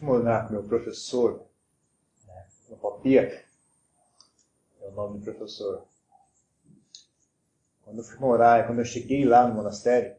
[0.00, 1.46] Morar com meu professor,
[2.26, 3.44] né, no Popia,
[4.80, 5.86] é o nome do professor.
[7.84, 10.16] Quando eu fui morar, quando eu cheguei lá no monastério,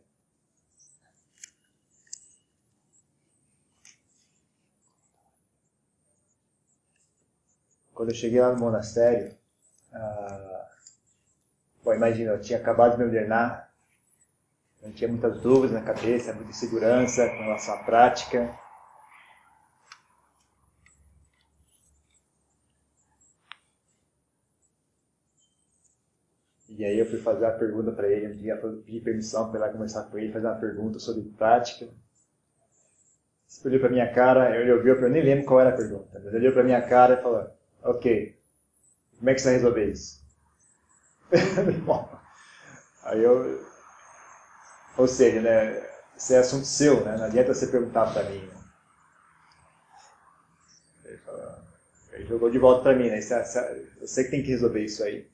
[7.93, 9.35] quando eu cheguei lá no monastério,
[9.93, 10.69] ah,
[11.83, 13.71] bom, imagina, eu tinha acabado de me ordenar,
[14.81, 18.60] não tinha muitas dúvidas na cabeça, muita insegurança com relação à prática.
[26.81, 28.29] E aí eu fui fazer uma pergunta para ele,
[28.83, 31.85] pedi permissão para ir lá conversar com ele, fazer uma pergunta sobre prática.
[31.85, 36.25] Ele olhou para minha cara, ele ouviu, eu nem lembro qual era a pergunta, mas
[36.25, 38.35] ele olhou para minha cara e falou, ok,
[39.19, 40.25] como é que você vai resolver isso?
[41.85, 42.19] Bom,
[43.03, 43.63] aí eu,
[44.97, 48.39] ou seja, né, isso é assunto seu, né, não adianta você perguntar para mim.
[48.39, 48.63] Né?
[51.05, 51.55] Ele, falou,
[52.13, 55.30] ele jogou de volta para mim, né, você que tem que resolver isso aí.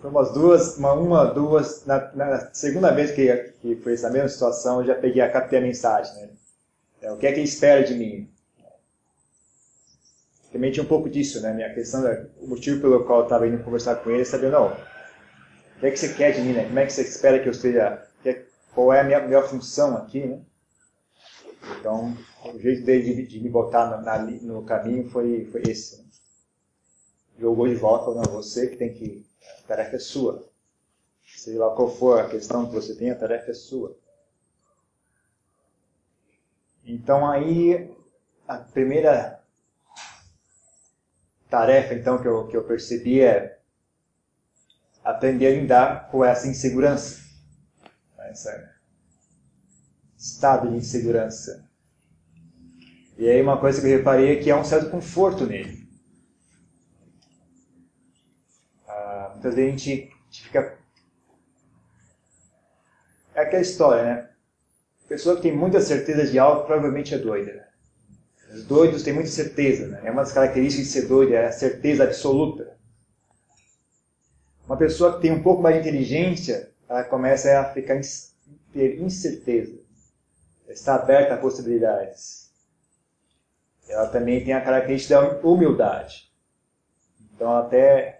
[0.00, 4.28] Foi umas duas, uma, uma duas, na, na, segunda vez que, que foi essa mesma
[4.28, 6.30] situação, eu já peguei a captei a mensagem, né?
[7.02, 8.30] É, o que é que ele espera de mim?
[10.52, 11.52] Também tinha um pouco disso, né?
[11.52, 12.04] Minha questão,
[12.40, 15.90] o motivo pelo qual eu estava indo conversar com ele, sabia, não, o que é
[15.90, 16.64] que você quer de mim, né?
[16.64, 18.06] Como é que você espera que eu esteja,
[18.74, 20.40] qual é a minha, minha função aqui, né?
[21.80, 25.98] Então, o jeito dele de, de me botar no, na, no caminho foi, foi esse.
[25.98, 26.04] Né?
[27.40, 30.48] Jogou de volta, não, você que tem que a tarefa é sua.
[31.24, 33.96] Seja lá qual for a questão que você tem, a tarefa é sua.
[36.84, 37.94] Então aí,
[38.46, 39.38] a primeira
[41.50, 43.58] tarefa então que eu, que eu percebi é
[45.04, 47.22] aprender a lidar com essa insegurança,
[48.30, 48.48] esse
[50.16, 51.68] estado de insegurança.
[53.16, 55.77] E aí uma coisa que eu reparei é que há um certo conforto nele.
[59.40, 60.78] Vezes a gente, a gente fica.
[63.34, 64.30] É aquela história, né?
[65.04, 67.68] A pessoa que tem muita certeza de algo provavelmente é doida.
[68.52, 70.00] Os doidos têm muita certeza, né?
[70.04, 72.76] É uma das características de ser doido, é a certeza absoluta.
[74.66, 78.00] Uma pessoa que tem um pouco mais de inteligência, ela começa a ficar
[78.72, 79.78] ter incerteza.
[80.68, 82.50] Está aberta a possibilidades.
[83.88, 86.30] Ela também tem a característica da humildade.
[87.34, 88.17] Então, até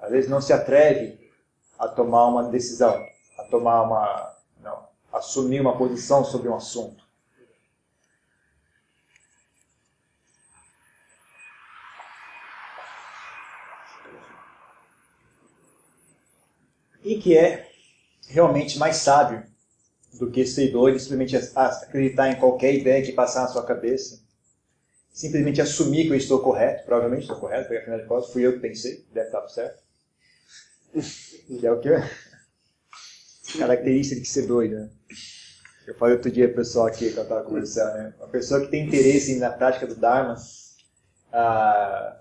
[0.00, 1.18] às vezes não se atreve
[1.78, 3.06] a tomar uma decisão,
[3.38, 7.08] a tomar uma, não, assumir uma posição sobre um assunto.
[17.02, 17.70] E que é
[18.28, 19.42] realmente mais sábio
[20.18, 24.22] do que ser doido simplesmente acreditar em qualquer ideia que passar na sua cabeça.
[25.12, 28.52] Simplesmente assumir que eu estou correto, provavelmente estou correto, porque afinal de contas fui eu
[28.52, 29.89] que pensei, deve estar certo.
[30.92, 31.90] Que é o que?
[33.58, 34.90] Característica de ser doido, né?
[35.86, 38.14] Eu falei outro dia pessoal aqui que eu estava conversando, né?
[38.18, 40.36] Uma pessoa que tem interesse na prática do Dharma,
[41.32, 42.16] ah,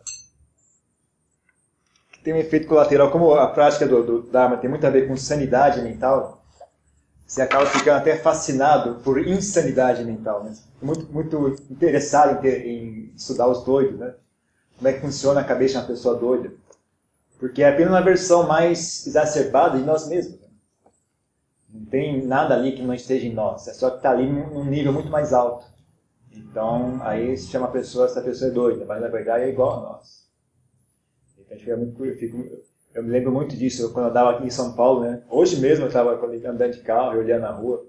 [2.12, 5.08] que tem um efeito colateral, como a prática do, do Dharma tem muito a ver
[5.08, 6.44] com sanidade mental,
[7.28, 10.54] você acaba ficando até fascinado por insanidade mental, né?
[10.82, 14.16] Muito, muito interessado em, ter, em estudar os doidos, né?
[14.78, 16.52] Como é que funciona a cabeça de uma pessoa doida.
[17.40, 20.40] Porque é apenas uma versão mais exacerbada de nós mesmos.
[21.70, 23.68] Não tem nada ali que não esteja em nós.
[23.68, 25.66] É só que está ali num nível muito mais alto.
[26.32, 29.78] Então, aí se chama a pessoa, essa pessoa é doida, mas na verdade é igual
[29.78, 30.30] a nós.
[31.38, 32.38] Então, muito, eu, fico,
[32.94, 35.24] eu me lembro muito disso quando eu estava aqui em São Paulo, né?
[35.30, 37.88] Hoje mesmo eu estava andando de carro, olhando na rua,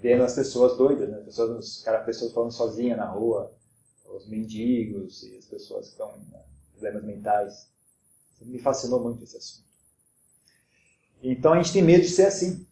[0.00, 1.18] vendo as pessoas doidas, né?
[1.18, 3.50] Pessoas, cara, pessoas falando sozinhas na rua,
[4.14, 7.70] os mendigos e as pessoas que estão com né, problemas mentais.
[8.40, 9.68] Me fascinou muito esse assunto.
[11.22, 12.66] Então a gente tem medo de ser assim.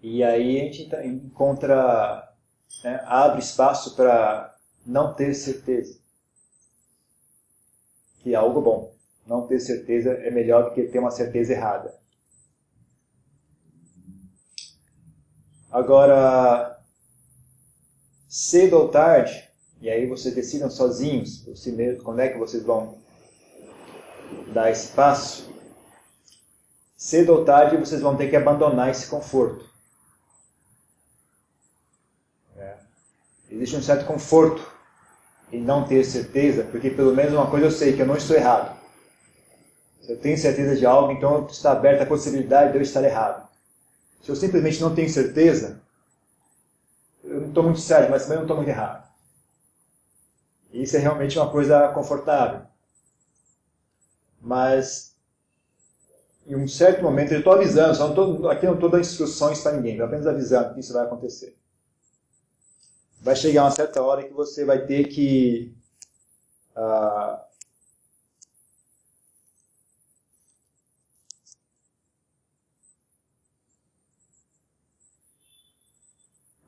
[0.00, 2.32] E aí a gente tá, encontra,
[2.84, 5.98] né, abre espaço para não ter certeza.
[8.20, 8.94] Que é algo bom.
[9.26, 11.98] Não ter certeza é melhor do que ter uma certeza errada.
[15.70, 16.80] Agora,
[18.28, 19.50] cedo ou tarde,
[19.80, 23.02] e aí vocês decidam sozinhos, si mesmos, quando é que vocês vão
[24.48, 25.54] dar esse passo,
[26.96, 29.68] cedo ou tarde vocês vão ter que abandonar esse conforto.
[32.56, 32.74] É.
[33.50, 34.62] Existe um certo conforto
[35.52, 38.36] em não ter certeza, porque pelo menos uma coisa eu sei, que eu não estou
[38.36, 38.76] errado.
[40.00, 43.48] Se eu tenho certeza de algo, então está aberta a possibilidade de eu estar errado.
[44.22, 45.82] Se eu simplesmente não tenho certeza,
[47.22, 49.06] eu estou muito sério, mas também não estou muito errado.
[50.72, 52.62] Isso é realmente uma coisa confortável.
[54.46, 55.16] Mas,
[56.46, 59.72] em um certo momento, eu estou avisando, não tô, aqui não estou dando instruções para
[59.72, 61.58] ninguém, estou apenas avisando que isso vai acontecer.
[63.20, 65.74] Vai chegar uma certa hora que você vai ter que
[66.76, 67.44] uh,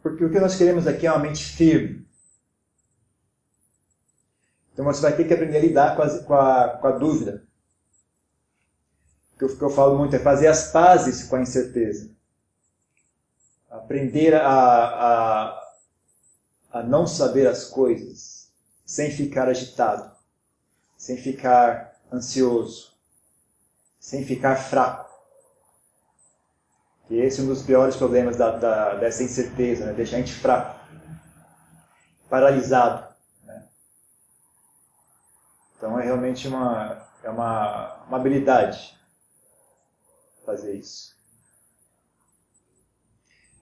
[0.02, 2.04] Porque o que nós queremos aqui é uma mente firme.
[4.72, 7.47] Então você vai ter que aprender a lidar com a, com a, com a dúvida.
[9.38, 12.10] Que, eu, que eu falo muito é fazer as pazes com a incerteza.
[13.70, 15.72] Aprender a, a,
[16.72, 18.50] a não saber as coisas
[18.84, 20.10] sem ficar agitado,
[20.96, 22.92] sem ficar ansioso,
[24.00, 25.08] sem ficar fraco.
[27.08, 29.92] E esse é um dos piores problemas da, da, dessa incerteza, né?
[29.92, 30.80] deixar a gente fraco,
[32.28, 33.06] paralisado.
[33.44, 33.68] Né?
[35.76, 38.97] Então é realmente uma, é uma, uma habilidade
[40.48, 41.16] fazer isso.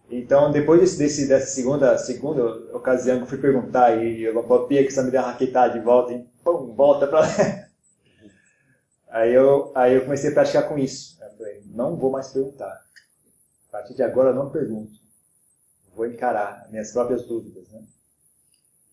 [0.09, 2.45] Então, depois desse, desse, dessa segunda, segunda
[2.77, 4.43] ocasião que eu fui perguntar e eu não
[4.85, 7.27] que você me deu uma raquetada de volta, e pum, volta para lá.
[9.09, 11.17] Aí eu, aí eu comecei a praticar com isso.
[11.23, 12.85] Eu falei, não vou mais perguntar
[13.69, 14.93] a partir de agora eu não pergunto.
[15.95, 17.67] Vou encarar minhas próprias dúvidas.
[17.69, 17.83] Né?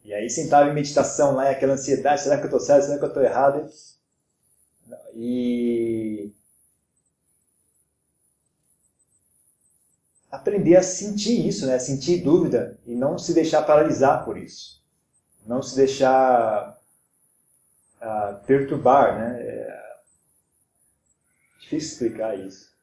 [0.05, 3.03] E aí sentava em meditação lá, aquela ansiedade, será que eu estou certo, será que
[3.03, 3.69] eu estou errado?
[5.13, 6.33] E
[10.33, 11.77] aprender a sentir isso, né?
[11.77, 14.83] sentir dúvida e não se deixar paralisar por isso.
[15.45, 16.75] Não se deixar
[18.01, 19.15] uh, perturbar.
[19.15, 19.41] Né?
[19.43, 19.83] É
[21.61, 22.73] difícil explicar isso.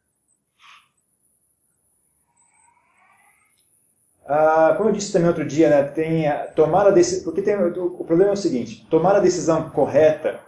[4.26, 7.56] Ah, como eu disse também outro dia, né, tem a, tomar a decisão, porque tem,
[7.56, 10.38] o, o problema é o seguinte, tomar a decisão correta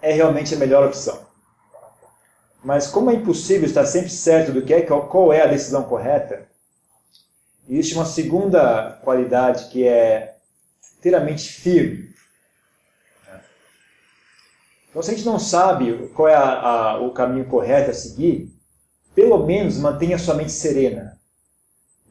[0.00, 1.29] é realmente a melhor opção.
[2.62, 6.46] Mas como é impossível estar sempre certo do que é, qual é a decisão correta,
[7.68, 10.36] existe uma segunda qualidade que é
[11.00, 12.10] ter a mente firme.
[14.90, 18.52] Então, se a gente não sabe qual é a, a, o caminho correto a seguir,
[19.14, 21.18] pelo menos mantenha sua mente serena.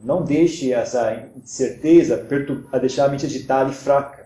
[0.00, 2.26] Não deixe essa incerteza
[2.72, 4.19] a deixar a mente agitada e fraca.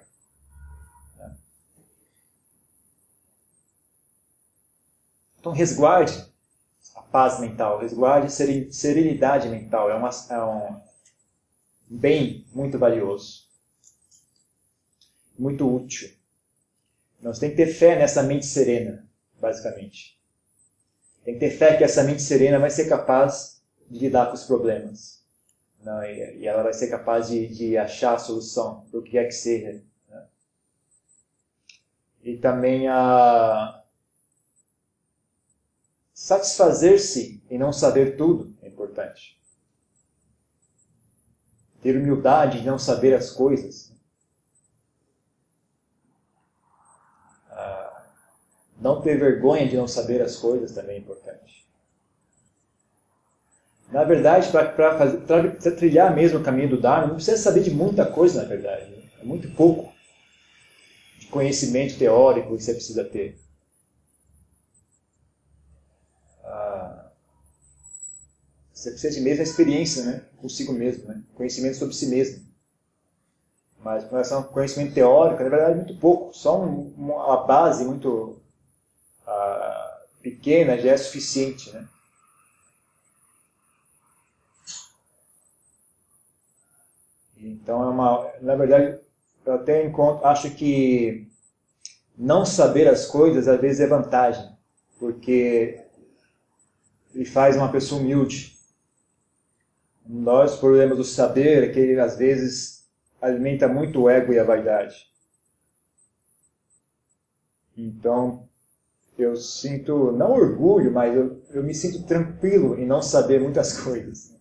[5.44, 6.24] Então resguarde
[6.96, 9.90] a paz mental, resguarde a serenidade mental.
[9.90, 10.80] É, uma, é um
[11.86, 13.46] bem muito valioso,
[15.38, 16.10] muito útil.
[17.20, 19.06] Nós tem que ter fé nessa mente serena,
[19.38, 20.18] basicamente.
[21.26, 24.44] Tem que ter fé que essa mente serena vai ser capaz de lidar com os
[24.44, 25.22] problemas.
[25.82, 29.26] Não, e, e, ela vai ser capaz de, de achar a solução do que quer
[29.26, 29.84] que seja.
[30.08, 30.24] Né?
[32.22, 33.83] E também a
[36.14, 39.38] satisfazer-se em não saber tudo é importante.
[41.82, 43.92] Ter humildade de não saber as coisas.
[47.50, 48.06] Ah,
[48.80, 51.64] não ter vergonha de não saber as coisas também é importante.
[53.90, 58.42] Na verdade, para trilhar mesmo o caminho do Dharma, não precisa saber de muita coisa,
[58.42, 58.90] na verdade.
[58.90, 59.02] Né?
[59.20, 59.92] É muito pouco
[61.18, 63.38] de conhecimento teórico que você precisa ter.
[66.42, 67.10] Ah,
[68.84, 70.24] você precisa de mesma experiência né?
[70.36, 71.22] consigo mesmo, né?
[71.34, 72.44] conhecimento sobre si mesmo.
[73.78, 76.34] Mas com relação ao conhecimento teórico, na verdade, muito pouco.
[76.34, 78.38] Só um, uma base muito
[79.26, 81.70] ah, pequena já é suficiente.
[81.72, 81.88] Né?
[87.38, 89.00] Então, é uma, na verdade,
[89.44, 91.26] eu até encontro, acho que
[92.16, 94.50] não saber as coisas às vezes é vantagem,
[94.98, 95.84] porque
[97.14, 98.53] ele faz uma pessoa humilde.
[100.04, 102.84] Dos problemas do saber é que ele às vezes
[103.20, 104.94] alimenta muito o ego e a vaidade.
[107.76, 108.46] Então,
[109.18, 114.34] eu sinto, não orgulho, mas eu, eu me sinto tranquilo em não saber muitas coisas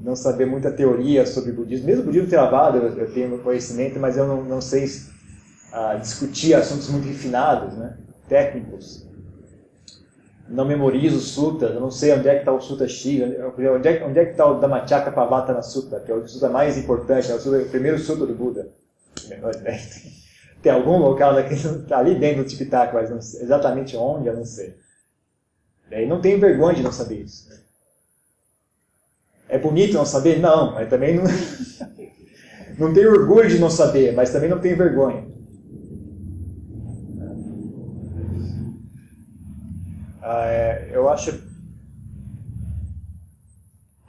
[0.00, 1.86] não saber muita teoria sobre budismo.
[1.86, 6.88] Mesmo budismo travado, eu, eu tenho conhecimento, mas eu não, não sei uh, discutir assuntos
[6.88, 7.96] muito refinados, né?
[8.28, 9.06] técnicos.
[10.50, 13.88] Não memorizo o sutra, eu não sei onde é que está o sutra X, onde
[13.88, 17.30] é, onde é que está o Dhammacakka Pavatana Sutra, que é o sutra mais importante,
[17.30, 18.68] é o, sutra, o primeiro sutra do Buda.
[20.60, 24.44] Tem algum local está ali dentro do Tipitaka, mas não sei, exatamente onde, eu não
[24.44, 24.76] sei.
[25.88, 27.48] Daí não tenho vergonha de não saber isso.
[29.48, 30.38] É bonito não saber?
[30.38, 31.24] Não, mas também não,
[32.78, 35.26] não tenho orgulho de não saber, mas também não tenho vergonha.
[40.46, 41.48] É, eu acho.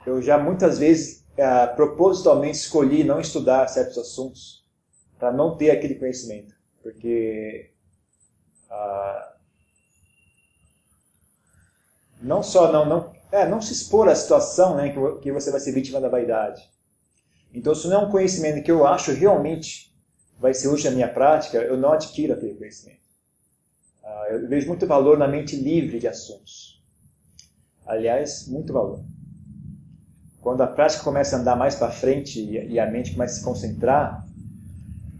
[0.04, 4.64] Eu já muitas vezes, é, propositalmente, escolhi não estudar certos assuntos
[5.18, 6.54] para não ter aquele conhecimento.
[6.82, 7.72] Porque.
[8.70, 9.36] Ah,
[12.20, 15.60] não só não, não, é, não se expor à situação né, que, que você vai
[15.60, 16.62] ser vítima da vaidade.
[17.52, 19.92] Então, se não é um conhecimento que eu acho realmente
[20.38, 23.01] vai ser útil na minha prática, eu não adquiro aquele conhecimento.
[24.02, 26.82] Uh, eu vejo muito valor na mente livre de assuntos.
[27.86, 29.00] Aliás, muito valor.
[30.40, 33.44] Quando a prática começa a andar mais para frente e, a mente começa a se
[33.44, 34.26] concentrar,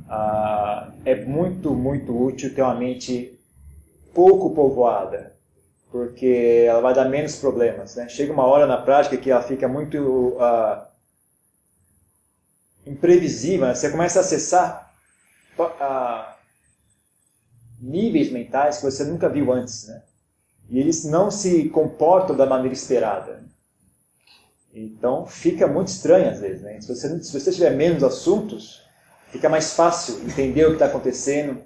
[0.07, 3.39] uh, é muito, muito útil ter uma mente
[4.13, 5.33] pouco povoada,
[5.91, 7.95] porque ela vai dar menos problemas.
[7.95, 8.09] Né?
[8.09, 10.85] Chega uma hora na prática que ela fica muito uh,
[12.85, 13.75] imprevisível, né?
[13.75, 14.93] você começa a acessar
[15.57, 16.32] uh,
[17.83, 19.89] níveis mentais que você nunca viu antes.
[19.89, 20.03] Né?
[20.71, 23.43] E eles não se comportam da maneira esperada.
[24.73, 26.63] Então fica muito estranho às vezes.
[26.63, 26.81] Né?
[26.81, 28.83] Se, você, se você tiver menos assuntos,
[29.29, 31.63] fica mais fácil entender o que está acontecendo,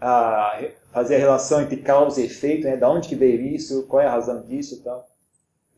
[0.00, 0.62] a
[0.92, 2.76] fazer a relação entre causa e efeito, né?
[2.76, 5.08] da onde que veio isso, qual é a razão disso tal.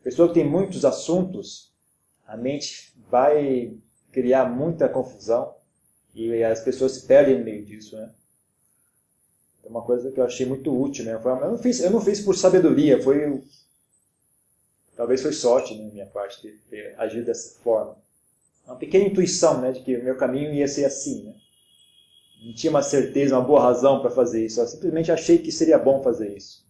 [0.03, 1.73] Pessoa que tem muitos assuntos,
[2.27, 3.73] a mente vai
[4.11, 5.55] criar muita confusão
[6.13, 8.11] e as pessoas se perdem no meio disso, né?
[9.67, 11.13] É uma coisa que eu achei muito útil, né?
[11.13, 13.43] Eu não fiz, eu não fiz por sabedoria, foi
[14.95, 17.97] talvez foi sorte, né, minha parte de ter agido dessa forma.
[18.65, 21.35] Uma pequena intuição, né, de que o meu caminho ia ser assim, né?
[22.45, 24.61] Não tinha uma certeza, uma boa razão para fazer isso.
[24.61, 26.65] Eu simplesmente achei que seria bom fazer isso.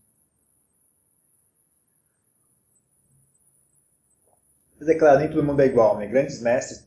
[4.79, 6.07] Mas é claro, nem todo mundo é igual, né?
[6.07, 6.83] Grandes mestres,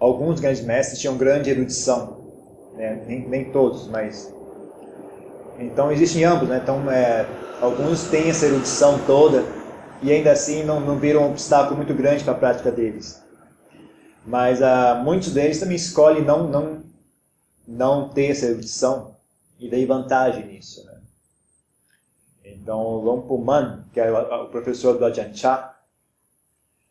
[0.00, 2.16] alguns grandes mestres tinham grande erudição,
[2.74, 3.04] né?
[3.06, 4.37] nem, nem todos, mas
[5.58, 6.60] então existem ambos, né?
[6.62, 7.26] Então é,
[7.60, 9.44] alguns têm essa erudição toda
[10.02, 13.22] e ainda assim não, não viram um obstáculo muito grande para a prática deles.
[14.24, 16.82] Mas ah, muitos deles também escolhem não, não,
[17.66, 19.16] não ter essa erudição
[19.58, 20.84] e daí vantagem nisso.
[20.84, 21.00] Né?
[22.44, 25.74] Então o Lompo Man, que é o, professor do Ajahn Chah,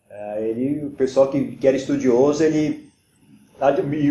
[0.09, 2.87] ah, ele, o pessoal que, que era estudioso, ele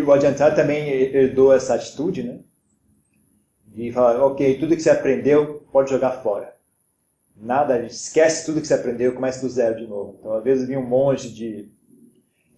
[0.05, 2.39] o Ajahn Chah também herdou essa atitude, né?
[3.77, 6.51] E falar, ok, tudo que você aprendeu pode jogar fora.
[7.35, 10.17] Nada, esquece tudo que você aprendeu, comece do zero de novo.
[10.19, 11.69] Então, às vezes vinha um monte de,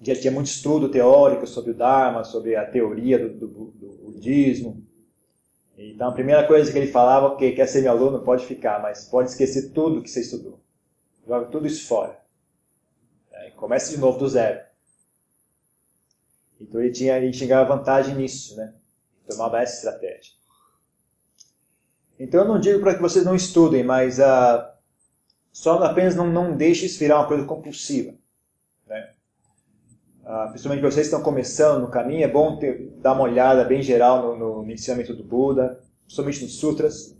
[0.01, 4.81] já tinha muito estudo teórico sobre o Dharma, sobre a teoria do, do, do budismo.
[5.77, 9.03] Então, a primeira coisa que ele falava, ok, quer ser meu aluno, pode ficar, mas
[9.03, 10.61] pode esquecer tudo que você estudou.
[11.27, 12.17] Joga tudo isso fora.
[13.33, 14.61] Aí, comece de novo do zero.
[16.61, 18.73] Então, ele tinha, ele enxergava vantagem nisso, né?
[19.27, 20.38] Tomava essa estratégia.
[22.19, 24.67] Então eu não digo para que vocês não estudem, mas uh,
[25.53, 28.13] só apenas não, não deixe isso virar uma coisa compulsiva.
[28.85, 29.09] Né?
[30.25, 34.37] Uh, principalmente vocês estão começando no caminho, é bom ter, dar uma olhada bem geral
[34.37, 37.17] no, no ensinamento do Buda, principalmente nos sutras.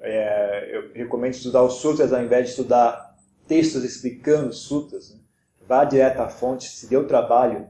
[0.00, 3.16] É, eu recomendo estudar os sutras ao invés de estudar
[3.48, 5.10] textos explicando os sutras.
[5.10, 5.20] Né?
[5.66, 7.66] Vá direto à fonte, se dê o trabalho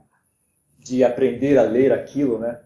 [0.78, 2.61] de aprender a ler aquilo, né?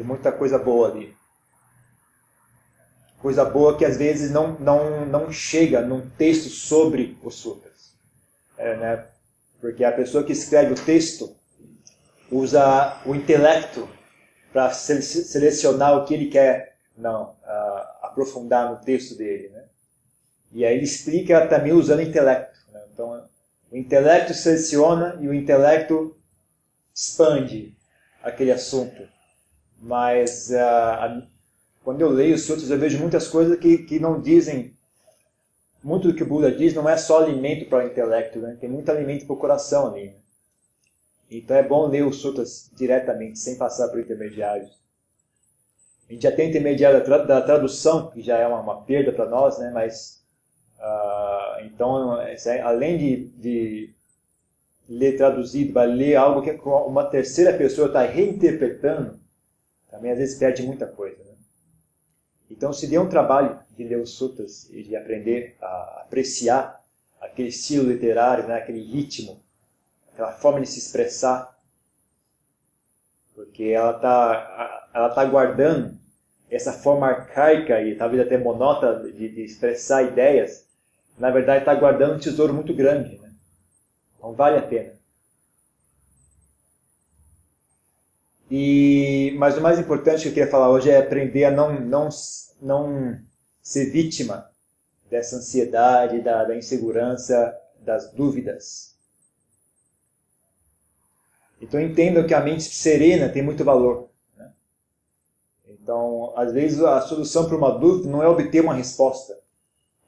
[0.00, 1.14] Tem muita coisa boa ali.
[3.18, 7.92] Coisa boa que às vezes não, não, não chega num texto sobre os sutras.
[8.56, 9.06] É, né?
[9.60, 11.36] Porque a pessoa que escreve o texto
[12.32, 13.86] usa o intelecto
[14.50, 19.50] para selecionar o que ele quer não uh, aprofundar no texto dele.
[19.50, 19.64] Né?
[20.50, 22.58] E aí ele explica também usando intelecto.
[22.72, 22.82] Né?
[22.94, 23.22] Então,
[23.70, 26.18] o intelecto seleciona e o intelecto
[26.94, 27.76] expande
[28.22, 29.19] aquele assunto.
[29.80, 31.22] Mas uh,
[31.82, 34.74] quando eu leio os sutras, eu vejo muitas coisas que, que não dizem.
[35.82, 38.54] Muito do que o Buda diz não é só alimento para o intelecto, né?
[38.60, 40.08] tem muito alimento para o coração ali.
[40.08, 40.14] Né?
[41.30, 44.78] Então é bom ler os sutras diretamente, sem passar por intermediários.
[46.06, 49.58] A gente já tem intermediário da, tradução, que já é uma, uma perda para nós,
[49.58, 49.70] né?
[49.72, 50.22] mas
[50.78, 53.94] uh, então, é, além de, de
[54.86, 59.18] ler traduzido, vai ler algo que uma terceira pessoa está reinterpretando,
[59.90, 61.22] também às vezes perde muita coisa.
[61.24, 61.34] Né?
[62.50, 66.80] Então se dê um trabalho de ler os sutras e de aprender a apreciar
[67.20, 68.56] aquele estilo literário, né?
[68.56, 69.42] aquele ritmo,
[70.12, 71.56] aquela forma de se expressar,
[73.34, 75.98] porque ela está ela tá guardando
[76.50, 80.66] essa forma arcaica e talvez até monótona de, de expressar ideias,
[81.16, 83.18] na verdade está guardando um tesouro muito grande.
[83.18, 83.32] Né?
[84.16, 84.99] Então vale a pena.
[88.50, 92.08] E, mas o mais importante que eu queria falar hoje é aprender a não, não,
[92.60, 93.18] não
[93.62, 94.50] ser vítima
[95.08, 98.90] dessa ansiedade, da, da insegurança, das dúvidas.
[101.60, 104.08] Então entendam que a mente serena tem muito valor.
[104.36, 104.50] Né?
[105.68, 109.38] Então, às vezes a solução para uma dúvida não é obter uma resposta.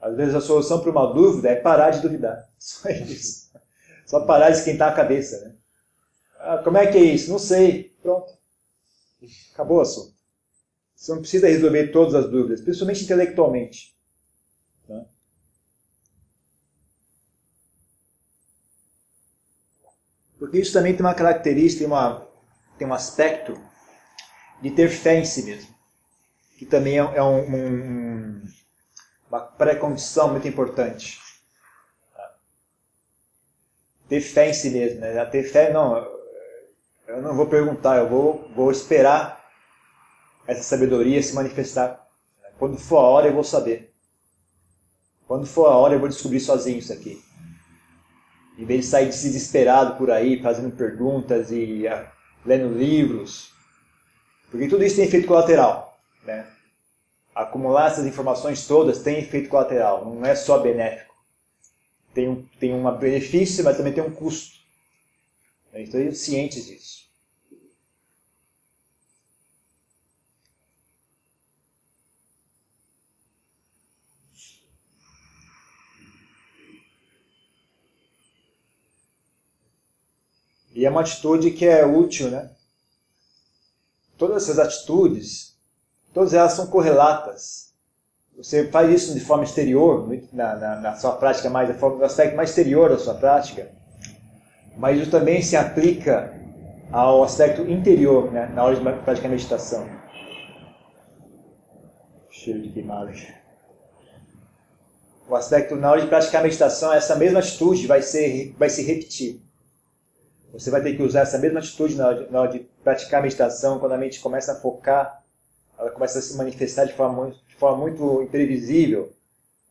[0.01, 2.49] Às vezes a solução para uma dúvida é parar de duvidar.
[2.59, 3.53] Só isso.
[4.05, 5.41] Só parar de esquentar a cabeça.
[5.45, 5.52] Né?
[6.45, 7.31] Ah, como é que é isso?
[7.31, 7.95] Não sei.
[8.03, 8.33] Pronto.
[9.53, 10.13] Acabou o assunto.
[10.97, 13.97] Você não precisa resolver todas as dúvidas, principalmente intelectualmente.
[14.89, 15.07] Né?
[20.39, 22.29] Porque isso também tem uma característica, tem, uma,
[22.77, 23.55] tem um aspecto
[24.61, 25.73] de ter fé em si mesmo.
[26.59, 28.43] Que também é, é um, um,
[29.31, 31.21] uma pré-condição muito importante.
[34.09, 35.01] Ter fé em si mesmo.
[35.01, 35.25] Né?
[35.27, 36.12] Ter fé, não,
[37.12, 39.38] eu não vou perguntar, eu vou, vou esperar
[40.47, 42.00] essa sabedoria se manifestar.
[42.59, 43.92] Quando for a hora, eu vou saber.
[45.26, 47.23] Quando for a hora, eu vou descobrir sozinho isso aqui.
[48.59, 52.07] Em vez de sair desesperado por aí, fazendo perguntas e uh,
[52.47, 53.52] lendo livros.
[54.50, 55.99] Porque tudo isso tem efeito colateral.
[56.25, 56.47] Né?
[57.35, 61.14] Acumular essas informações todas tem efeito colateral, não é só benéfico.
[62.14, 64.62] Tem um, tem um benefício, mas também tem um custo.
[65.73, 67.02] Então, cientes disso.
[80.75, 82.50] E é uma atitude que é útil, né?
[84.17, 85.57] Todas essas atitudes,
[86.12, 87.73] todas elas são correlatas.
[88.37, 92.50] Você faz isso de forma exterior, na, na, na sua prática mais, no aspecto mais
[92.50, 93.71] exterior da sua prática,
[94.76, 96.33] mas isso também se aplica
[96.90, 98.51] ao aspecto interior, né?
[98.55, 99.88] na hora de praticar meditação.
[102.31, 103.27] Cheiro de queimada aqui.
[105.29, 109.40] O aspecto, na hora de praticar meditação, essa mesma atitude vai, ser, vai se repetir.
[110.53, 113.23] Você vai ter que usar essa mesma atitude na hora, de, na hora de praticar
[113.23, 115.23] meditação, quando a mente começa a focar,
[115.79, 119.12] ela começa a se manifestar de forma muito, de forma muito imprevisível.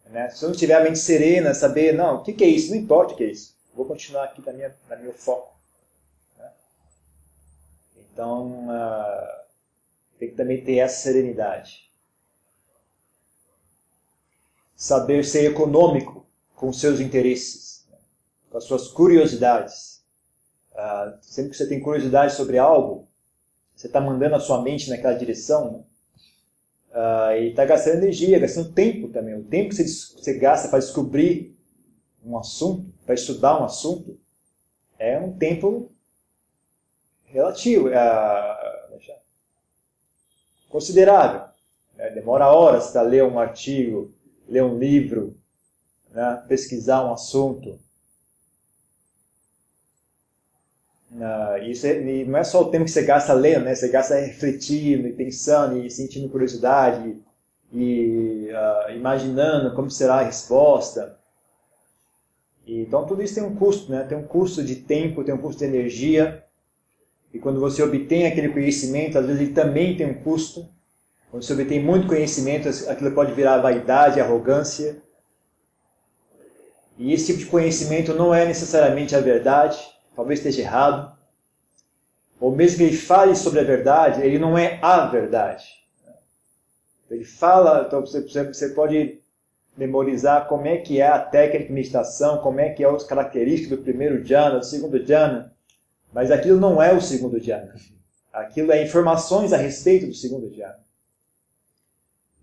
[0.10, 0.30] Né?
[0.32, 2.72] Se eu não tiver a mente serena, saber, não, o que, que é isso?
[2.72, 3.56] Não importa o que é isso.
[3.82, 5.58] Vou continuar aqui na minha, na meu foco.
[6.38, 6.52] Né?
[7.98, 9.42] Então, uh,
[10.20, 11.90] tem que também ter essa serenidade.
[14.76, 17.98] Saber ser econômico com seus interesses, né?
[18.52, 19.92] com as suas curiosidades
[20.74, 23.08] Uh, sempre que você tem curiosidade sobre algo,
[23.76, 25.84] você está mandando a sua mente naquela direção, né?
[26.92, 29.36] uh, e está gastando energia, gastando tempo também.
[29.36, 31.56] O tempo que você, você gasta para descobrir
[32.26, 34.20] um assunto, para estudar um assunto,
[34.98, 35.92] é um tempo
[37.26, 39.02] relativo, uh,
[40.70, 41.50] considerável.
[41.96, 42.10] Né?
[42.12, 44.12] Demora horas para ler um artigo,
[44.48, 45.36] ler um livro,
[46.12, 46.44] né?
[46.48, 47.80] pesquisar um assunto.
[51.12, 53.76] Uh, isso é, não é só o tempo que você gasta lendo, né?
[53.76, 57.22] Você gasta refletindo e pensando e sentindo curiosidade
[57.74, 61.20] e uh, imaginando como será a resposta.
[62.68, 64.04] Então tudo isso tem um custo, né?
[64.04, 66.44] Tem um custo de tempo, tem um custo de energia.
[67.34, 70.68] E quando você obtém aquele conhecimento, às vezes ele também tem um custo.
[71.30, 75.02] Quando você obtém muito conhecimento, aquilo pode virar vaidade, arrogância.
[76.98, 81.18] E esse tipo de conhecimento não é necessariamente a verdade talvez esteja errado,
[82.40, 85.66] ou mesmo que ele fale sobre a verdade, ele não é a verdade.
[87.10, 89.22] Ele fala, então você, você pode
[89.78, 93.78] memorizar como é que é a técnica de meditação, como é que é as características
[93.78, 95.54] do primeiro jhana, do segundo jhana,
[96.14, 97.74] mas aquilo não é o segundo jhana.
[98.34, 100.80] Aquilo é informações a respeito do segundo jhana.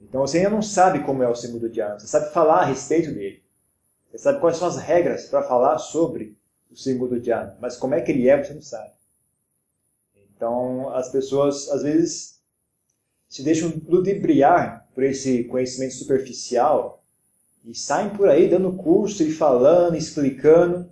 [0.01, 3.13] Então você ainda não sabe como é o segundo jhana, você sabe falar a respeito
[3.13, 3.43] dele.
[4.11, 6.37] Você sabe quais são as regras para falar sobre
[6.71, 7.57] o segundo dhyana.
[7.61, 8.91] Mas como é que ele é, você não sabe.
[10.35, 12.39] Então, as pessoas, às vezes,
[13.29, 17.03] se deixam ludibriar por esse conhecimento superficial
[17.65, 20.89] e saem por aí dando curso e falando, explicando.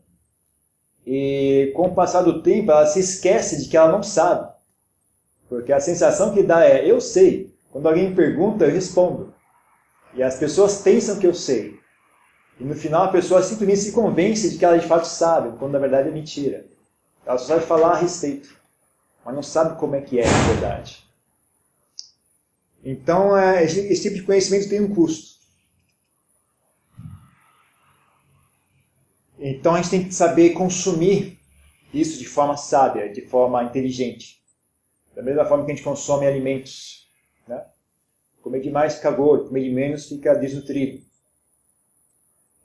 [1.06, 4.52] E com o passar do tempo, ela se esquece de que ela não sabe.
[5.48, 7.54] Porque a sensação que dá é: eu sei.
[7.70, 9.32] Quando alguém pergunta, eu respondo.
[10.14, 11.78] E as pessoas pensam que eu sei.
[12.58, 15.72] E no final a pessoa simplesmente se convence de que ela de fato sabe, quando
[15.72, 16.64] na verdade é mentira.
[17.24, 18.48] Ela só sabe falar a respeito,
[19.24, 21.04] mas não sabe como é que é na verdade.
[22.82, 25.35] Então, é, esse, esse tipo de conhecimento tem um custo.
[29.48, 31.38] Então a gente tem que saber consumir
[31.94, 34.42] isso de forma sábia, de forma inteligente.
[35.14, 37.08] Da mesma forma que a gente consome alimentos.
[37.46, 37.64] Né?
[38.42, 41.00] Comer demais fica gordo, comer de menos fica desnutrido.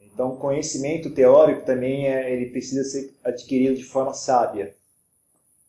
[0.01, 4.75] Então, conhecimento teórico também é, ele precisa ser adquirido de forma sábia,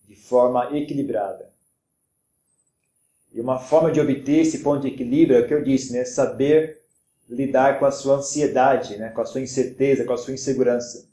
[0.09, 1.53] de forma equilibrada.
[3.33, 6.05] E uma forma de obter esse ponto de equilíbrio é o que eu disse, né?
[6.07, 6.82] Saber
[7.33, 9.09] lidar com a sua ansiedade, né?
[9.11, 11.11] com a sua incerteza, com a sua insegurança.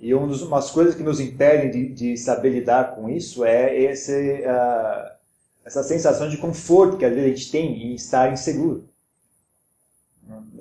[0.00, 4.40] E uma das coisas que nos impedem de, de saber lidar com isso é esse,
[4.40, 5.10] uh,
[5.64, 8.88] essa sensação de conforto que às vezes a gente tem em estar inseguro.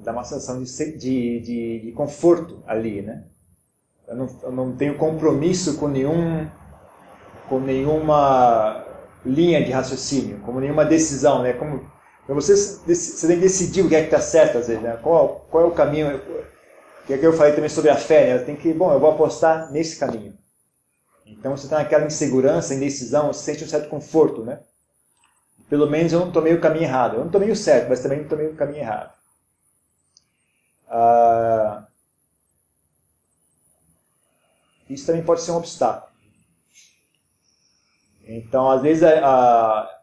[0.03, 3.23] Dá uma sensação de, de, de, conforto ali, né?
[4.07, 6.47] Eu não, eu não tenho compromisso com nenhum
[7.47, 8.80] com nenhuma
[9.25, 11.53] linha de raciocínio, como nenhuma decisão, né?
[11.53, 11.89] Como
[12.27, 14.97] você, você tem que decidir o que é que está certo às vezes, né?
[15.01, 16.21] Qual, qual é o caminho?
[17.05, 18.43] Que é que eu falei também sobre a fé, né?
[18.43, 20.33] Tem que, bom, eu vou apostar nesse caminho.
[21.25, 24.59] Então você está naquela insegurança, indecisão, você sente um certo conforto, né?
[25.69, 27.15] Pelo menos eu não tomei o caminho errado.
[27.15, 29.13] Eu não tomei o certo, mas também não tomei o caminho errado.
[30.87, 31.87] Ah,
[34.89, 36.10] isso também pode ser um obstáculo.
[38.37, 40.01] Então, às vezes, a,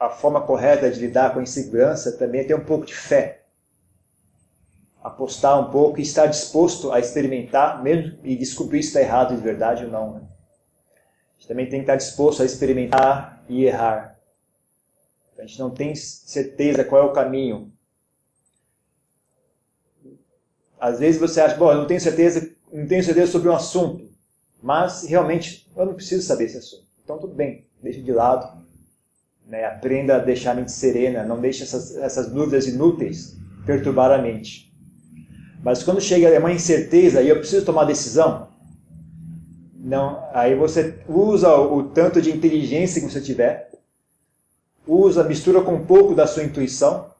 [0.00, 3.42] a forma correta de lidar com a insegurança também é ter um pouco de fé.
[5.02, 9.42] Apostar um pouco e estar disposto a experimentar mesmo e descobrir se está errado de
[9.42, 10.14] verdade ou não.
[10.14, 10.20] Né?
[10.20, 14.18] A gente também tem que estar disposto a experimentar e errar.
[15.38, 17.72] A gente não tem certeza qual é o caminho.
[20.80, 24.13] Às vezes você acha, bom, eu não tenho certeza, não tenho certeza sobre um assunto.
[24.64, 26.84] Mas realmente eu não preciso saber esse assunto.
[27.04, 28.64] Então tudo bem, deixa de lado.
[29.46, 29.62] Né?
[29.66, 34.72] Aprenda a deixar a mente serena, não deixe essas, essas dúvidas inúteis perturbar a mente.
[35.62, 38.48] Mas quando chega uma incerteza e eu preciso tomar decisão,
[39.74, 43.70] não, aí você usa o, o tanto de inteligência que você tiver,
[44.86, 47.10] usa, mistura com um pouco da sua intuição.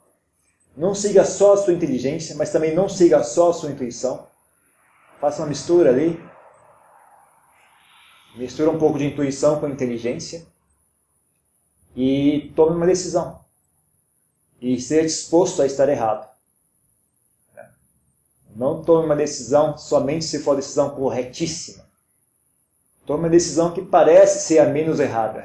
[0.74, 4.26] Não siga só a sua inteligência, mas também não siga só a sua intuição.
[5.20, 6.18] Faça uma mistura ali
[8.34, 10.46] mistura um pouco de intuição com inteligência
[11.96, 13.40] e tome uma decisão.
[14.60, 16.28] E seja disposto a estar errado.
[18.56, 21.84] Não tome uma decisão somente se for a decisão corretíssima.
[23.04, 25.44] Tome uma decisão que parece ser a menos errada.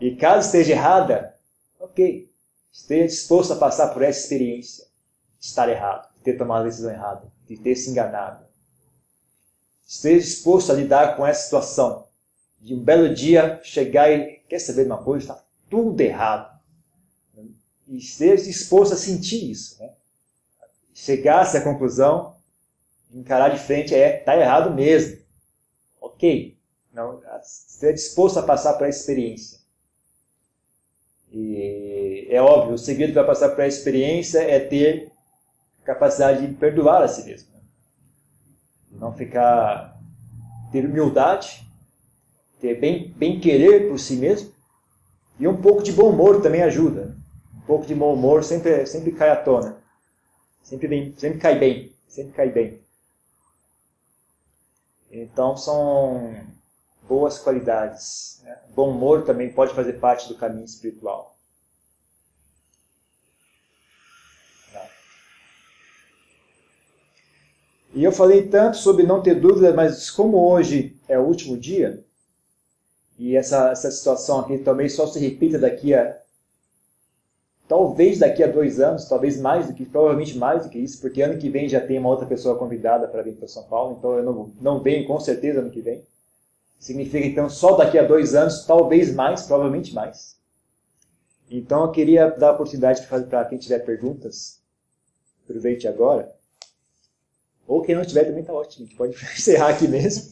[0.00, 1.34] E caso esteja errada,
[1.80, 2.30] ok.
[2.70, 4.84] Esteja disposto a passar por essa experiência
[5.40, 8.45] de estar errado, de ter tomado a decisão errada, de ter se enganado
[9.86, 12.06] esteja disposto a lidar com essa situação.
[12.60, 16.56] De um belo dia chegar e quer saber de uma coisa, está tudo errado.
[17.86, 19.78] E esteja disposto a sentir isso.
[19.78, 19.92] Né?
[20.92, 22.34] Chegar a essa conclusão,
[23.12, 25.18] encarar de frente é, está errado mesmo.
[26.00, 26.56] Ok.
[26.92, 29.60] Não, esteja disposto a passar por essa experiência.
[31.30, 35.12] E é óbvio, o segredo para passar por essa experiência é ter
[35.84, 37.55] capacidade de perdoar a si mesmo
[38.98, 39.96] não ficar
[40.72, 41.66] ter humildade,
[42.60, 44.52] ter bem, bem querer por si mesmo
[45.38, 47.16] e um pouco de bom humor também ajuda.
[47.56, 49.76] Um pouco de bom humor sempre sempre cai à tona,
[50.62, 52.80] sempre bem, sempre cai bem, sempre cai bem.
[55.10, 56.34] Então são
[57.02, 58.40] boas qualidades.
[58.42, 58.58] Né?
[58.74, 61.35] Bom humor também pode fazer parte do caminho espiritual.
[67.96, 72.04] E eu falei tanto sobre não ter dúvidas, mas como hoje é o último dia,
[73.18, 76.14] e essa, essa situação aqui talvez só se repita daqui a.
[77.66, 81.22] Talvez daqui a dois anos, talvez mais do que, provavelmente mais do que isso, porque
[81.22, 84.18] ano que vem já tem uma outra pessoa convidada para vir para São Paulo, então
[84.18, 86.04] eu não, não venho com certeza ano que vem.
[86.78, 90.36] Significa então só daqui a dois anos, talvez mais, provavelmente mais.
[91.50, 94.60] Então eu queria dar a oportunidade para quem tiver perguntas,
[95.44, 96.35] aproveite agora.
[97.66, 98.84] Ou quem não tiver também está ótimo.
[98.84, 100.24] A gente pode encerrar aqui mesmo.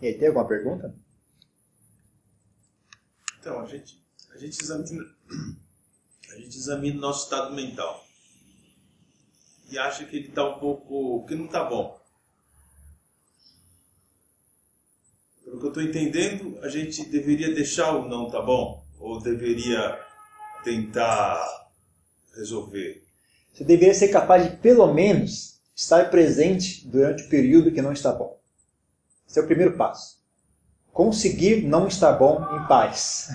[0.00, 0.94] E aí, tem alguma pergunta?
[3.38, 5.04] Então, a gente, a gente examina
[6.32, 8.06] a gente examina o nosso estado mental
[9.70, 12.00] e acha que ele está um pouco, que não está bom.
[15.44, 19.98] Pelo que eu estou entendendo, a gente deveria deixar o não tá bom ou deveria
[20.64, 21.44] tentar
[22.36, 23.02] resolver?
[23.52, 28.12] Você deveria ser capaz de, pelo menos, estar presente durante o período que não está
[28.12, 28.38] bom.
[29.28, 30.20] Esse é o primeiro passo.
[30.92, 33.28] Conseguir não estar bom em paz.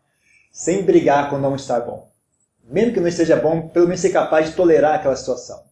[0.50, 2.10] Sem brigar com não estar bom.
[2.64, 5.62] Mesmo que não esteja bom, pelo menos ser capaz de tolerar aquela situação.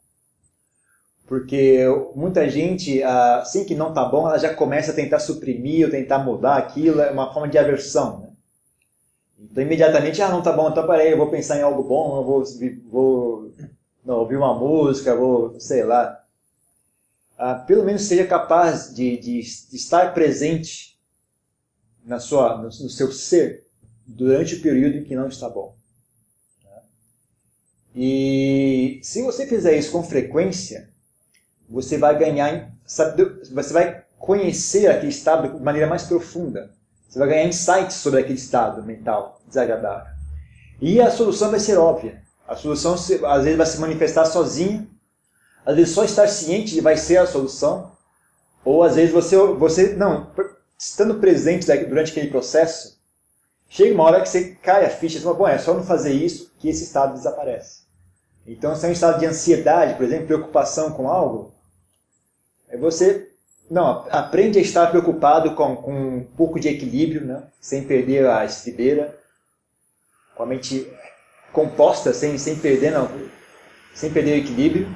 [1.26, 1.84] Porque
[2.14, 6.18] muita gente, assim que não está bom, ela já começa a tentar suprimir ou tentar
[6.18, 8.20] mudar aquilo, é uma forma de aversão.
[8.20, 8.27] Né?
[9.38, 12.24] Então, imediatamente, ah, não está bom, então peraí, eu vou pensar em algo bom, eu
[12.24, 12.44] vou,
[12.90, 13.52] vou
[14.04, 16.24] não, ouvir uma música, vou, sei lá.
[17.36, 20.98] Ah, pelo menos seja capaz de, de, estar presente
[22.04, 23.64] na sua, no, no, seu ser
[24.04, 25.76] durante o período em que não está bom.
[27.94, 30.88] E se você fizer isso com frequência,
[31.68, 36.72] você vai ganhar, você vai conhecer aquele estado de maneira mais profunda.
[37.08, 40.12] Você vai ganhar insights sobre aquele estado mental desagradável.
[40.80, 42.22] E a solução vai ser óbvia.
[42.46, 44.86] A solução às vezes vai se manifestar sozinha,
[45.64, 47.92] às vezes só estar ciente vai ser a solução,
[48.64, 50.30] ou às vezes você, você não,
[50.78, 52.98] estando presente durante aquele processo,
[53.68, 56.12] chega uma hora que você cai a ficha e fala, bom, é só não fazer
[56.12, 57.82] isso que esse estado desaparece.
[58.46, 61.52] Então, se é um estado de ansiedade, por exemplo, preocupação com algo,
[62.68, 63.30] é você
[63.70, 67.42] não aprende a estar preocupado com, com um pouco de equilíbrio, né?
[67.60, 69.16] sem perder a estribeira,
[70.34, 70.90] com a mente
[71.52, 73.10] composta, sem, sem perder não,
[73.94, 74.88] sem perder o equilíbrio.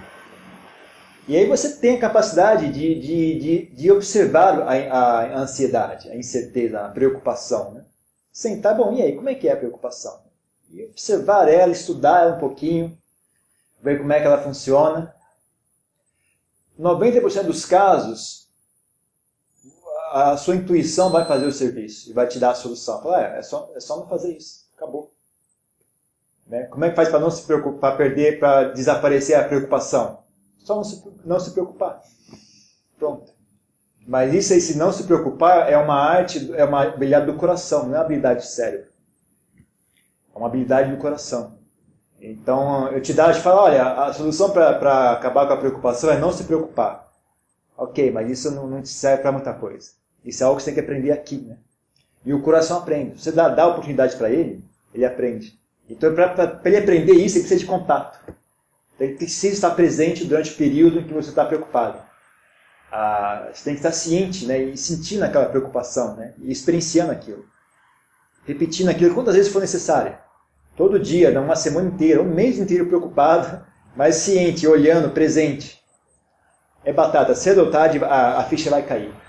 [1.28, 6.16] E aí você tem a capacidade de, de, de, de observar a, a, ansiedade, a
[6.16, 7.72] incerteza, a preocupação.
[7.72, 7.84] Né?
[8.32, 10.20] Sentar, bom, e aí, como é que é a preocupação?
[10.70, 12.96] E observar ela, estudar ela um pouquinho,
[13.80, 15.14] ver como é que ela funciona.
[16.80, 18.48] 90% dos casos,
[20.12, 23.02] a sua intuição vai fazer o serviço e vai te dar a solução.
[23.02, 24.66] Fala, é, é, só, é só não fazer isso.
[24.76, 25.10] Acabou.
[26.46, 26.64] Né?
[26.64, 30.18] Como é que faz para não se preocupar, perder, para desaparecer a preocupação?
[30.58, 32.02] Só não se, não se preocupar.
[32.98, 33.32] Pronto.
[34.06, 37.86] Mas isso aí, se não se preocupar, é uma arte, é uma habilidade do coração,
[37.86, 38.90] não é uma habilidade do cérebro.
[40.34, 41.58] É uma habilidade do coração.
[42.20, 46.32] Então, eu te dava de olha, a solução para acabar com a preocupação é não
[46.32, 47.10] se preocupar.
[47.76, 50.01] Ok, mas isso não, não te serve para muita coisa.
[50.24, 51.56] Isso é algo que você tem que aprender aqui, né?
[52.24, 53.20] E o coração aprende.
[53.20, 55.58] Você dá, dá oportunidade para ele, ele aprende.
[55.90, 58.18] Então, para ele aprender isso, ele precisa de contato.
[58.94, 61.98] Então, ele precisa estar presente durante o período em que você está preocupado.
[62.90, 67.44] Ah, você tem que estar ciente né, e sentindo aquela preocupação, né, e experienciando aquilo.
[68.46, 70.16] Repetindo aquilo quantas vezes for necessário.
[70.76, 73.64] Todo dia, uma semana inteira, um mês inteiro preocupado,
[73.96, 75.82] mas ciente, olhando, presente.
[76.84, 79.21] É batata, cedo ou tarde a, a ficha vai cair.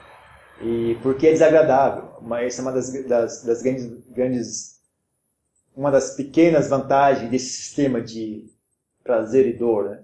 [0.61, 2.17] E porque é desagradável.
[2.21, 4.73] Mas essa é uma das, das, das grandes, grandes
[5.75, 8.45] uma das pequenas vantagens desse sistema de
[9.03, 9.89] prazer e dor.
[9.89, 10.03] Né?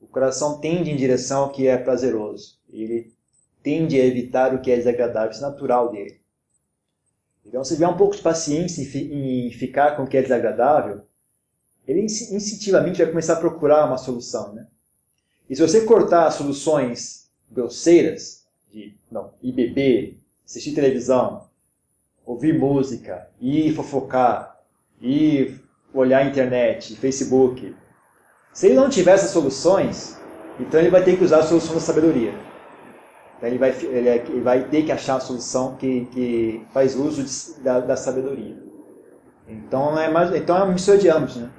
[0.00, 2.58] O coração tende em direção ao que é prazeroso.
[2.70, 3.12] Ele
[3.62, 5.30] tende a evitar o que é desagradável.
[5.30, 6.20] Isso é natural dele.
[7.44, 11.02] Então, se tiver um pouco de paciência em ficar com o que é desagradável,
[11.86, 14.52] ele instintivamente vai começar a procurar uma solução.
[14.52, 14.66] Né?
[15.48, 18.39] E se você cortar soluções grosseiras,
[18.72, 21.44] de não, ir beber, assistir televisão,
[22.24, 24.56] ouvir música, ir fofocar,
[25.00, 25.60] ir
[25.92, 27.74] olhar a internet, Facebook.
[28.52, 30.18] Se ele não tiver essas soluções,
[30.58, 32.34] então ele vai ter que usar a solução da sabedoria.
[33.36, 37.24] Então ele vai, é, ele vai ter que achar a solução que, que faz uso
[37.24, 38.56] de, da, da, sabedoria.
[39.48, 41.36] Então é, mais, então é uma mistura de ambos.
[41.36, 41.50] Né?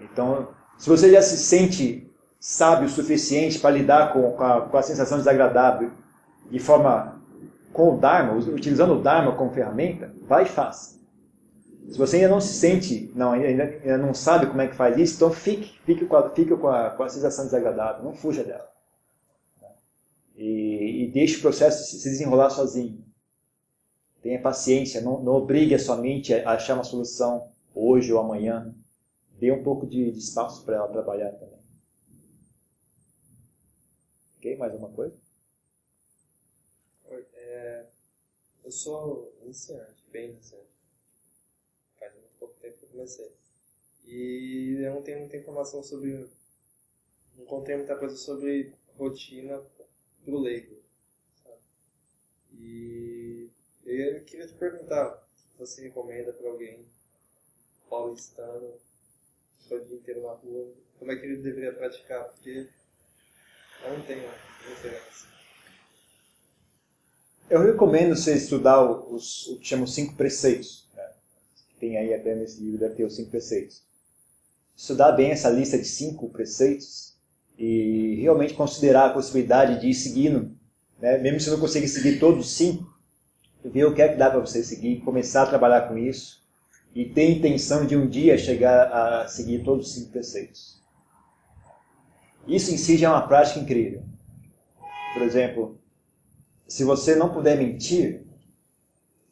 [0.00, 2.06] Então, se você já se sente
[2.38, 5.90] sábio o suficiente para lidar com, com, a, com a sensação desagradável
[6.50, 7.20] de forma
[7.72, 10.98] com o Dharma, utilizando o Dharma como ferramenta, vai e faça.
[11.90, 14.96] Se você ainda não se sente, não, ainda, ainda não sabe como é que faz
[14.96, 18.44] isso, então fique, fique, com, a, fique com, a, com a sensação desagradável, não fuja
[18.44, 18.68] dela.
[20.36, 23.04] E, e deixe o processo se desenrolar sozinho.
[24.22, 28.72] Tenha paciência, não, não obrigue a sua mente a achar uma solução hoje ou amanhã.
[29.38, 31.58] Dê um pouco de, de espaço para ela trabalhar também.
[34.36, 34.56] Ok?
[34.56, 35.16] Mais alguma coisa?
[37.34, 37.86] É,
[38.70, 40.70] eu sou iniciante, bem iniciante.
[41.98, 43.32] Faz muito pouco tempo que eu comecei.
[44.04, 46.30] E eu não tenho muita informação sobre.
[47.36, 49.60] Não contei muita coisa sobre rotina
[50.24, 50.80] pro leigo.
[51.42, 51.58] Sabe?
[52.52, 53.50] E
[53.84, 56.86] eu queria te perguntar se você recomenda para alguém
[57.88, 58.78] paulistano,
[59.68, 62.68] o dia inteiro na rua, como é que ele deveria praticar, porque
[63.82, 64.28] eu não tenho
[64.68, 65.39] referência.
[67.50, 70.86] Eu recomendo você estudar os, o que chamam cinco preceitos.
[70.96, 71.02] Né?
[71.80, 73.82] Tem aí até nesse livro, deve ter os cinco preceitos.
[74.76, 77.14] Estudar bem essa lista de cinco preceitos
[77.58, 80.58] e realmente considerar a possibilidade de ir seguindo
[81.00, 81.18] né?
[81.18, 82.86] mesmo se não conseguir seguir todos os cinco,
[83.64, 86.42] ver o que é que dá para você seguir, começar a trabalhar com isso
[86.94, 90.78] e ter intenção de um dia chegar a seguir todos os cinco preceitos.
[92.46, 94.02] Isso em si já é uma prática incrível.
[95.14, 95.79] Por exemplo,
[96.70, 98.22] se você não puder mentir,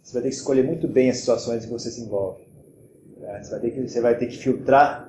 [0.03, 2.43] você vai ter que escolher muito bem as situações em que você se envolve.
[3.17, 3.41] Né?
[3.41, 5.09] Você vai ter que, você vai ter que filtrar,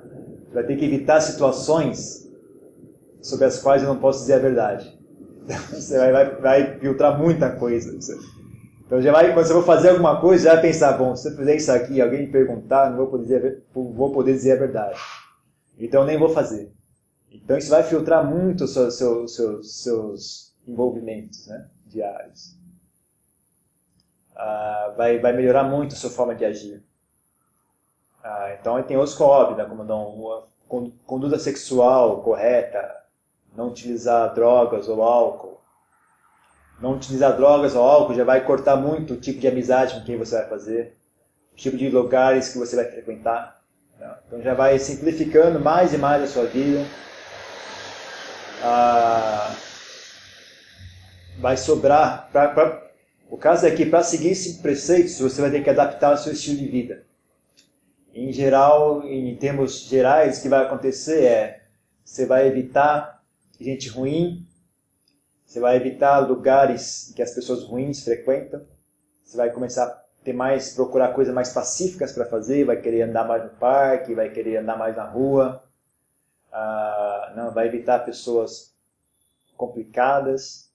[0.52, 2.30] vai ter que evitar situações
[3.20, 4.96] sobre as quais eu não posso dizer a verdade.
[5.72, 7.98] Você vai, vai, vai filtrar muita coisa.
[8.86, 11.36] Então já vai, quando você for fazer alguma coisa, já vai pensar, bom, se eu
[11.36, 15.00] fizer isso aqui, alguém me perguntar, não vou poder dizer, vou poder dizer a verdade.
[15.76, 16.70] Então nem vou fazer.
[17.32, 18.96] Então isso vai filtrar muito os seus,
[19.34, 22.56] seus, seus envolvimentos né, diários.
[24.34, 26.82] Ah, vai, vai melhorar muito a sua forma de agir.
[28.22, 30.44] Ah, então tem outros co né, como não,
[31.06, 32.96] conduta sexual correta,
[33.56, 35.60] não utilizar drogas ou álcool,
[36.80, 40.16] não utilizar drogas ou álcool já vai cortar muito o tipo de amizade com quem
[40.16, 40.96] você vai fazer,
[41.52, 43.60] o tipo de lugares que você vai frequentar.
[43.98, 44.14] Né?
[44.26, 46.90] Então já vai simplificando mais e mais a sua vida.
[48.62, 49.69] Ah,
[51.38, 52.28] vai sobrar.
[52.30, 52.90] Pra, pra,
[53.28, 56.32] o caso é que para seguir esses preceitos você vai ter que adaptar o seu
[56.32, 57.02] estilo de vida.
[58.14, 61.62] Em geral, em termos gerais, o que vai acontecer é
[62.04, 63.22] você vai evitar
[63.60, 64.46] gente ruim,
[65.46, 68.64] você vai evitar lugares que as pessoas ruins frequentam.
[69.24, 72.64] Você vai começar a ter mais, procurar coisas mais pacíficas para fazer.
[72.64, 75.62] Vai querer andar mais no parque, vai querer andar mais na rua.
[76.52, 78.72] Ah, não, vai evitar pessoas
[79.56, 80.69] complicadas.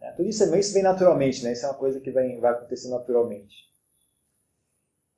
[0.00, 1.52] É, tudo isso, isso vem naturalmente, né?
[1.52, 3.68] Isso é uma coisa que vai, vai acontecer naturalmente.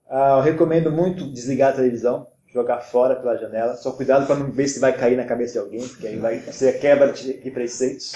[0.08, 3.76] Ah, eu recomendo muito desligar a televisão, jogar fora pela janela.
[3.76, 6.40] Só cuidado para não ver se vai cair na cabeça de alguém, porque aí vai
[6.52, 8.14] ser quebra de preceitos.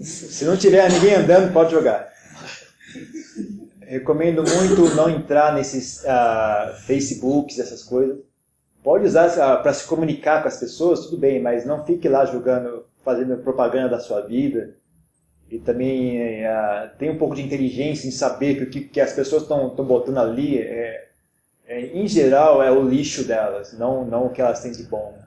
[0.00, 2.10] Se não tiver ninguém andando, pode jogar.
[3.82, 8.18] Recomendo muito não entrar nesses uh, Facebooks, essas coisas.
[8.82, 12.24] Pode usar uh, para se comunicar com as pessoas, tudo bem, mas não fique lá
[12.24, 14.74] jogando, fazendo propaganda da sua vida.
[15.50, 19.12] E também uh, tem um pouco de inteligência em saber que o que, que as
[19.12, 21.08] pessoas estão botando ali, é,
[21.66, 25.18] é, em geral, é o lixo delas, não, não o que elas têm de bom.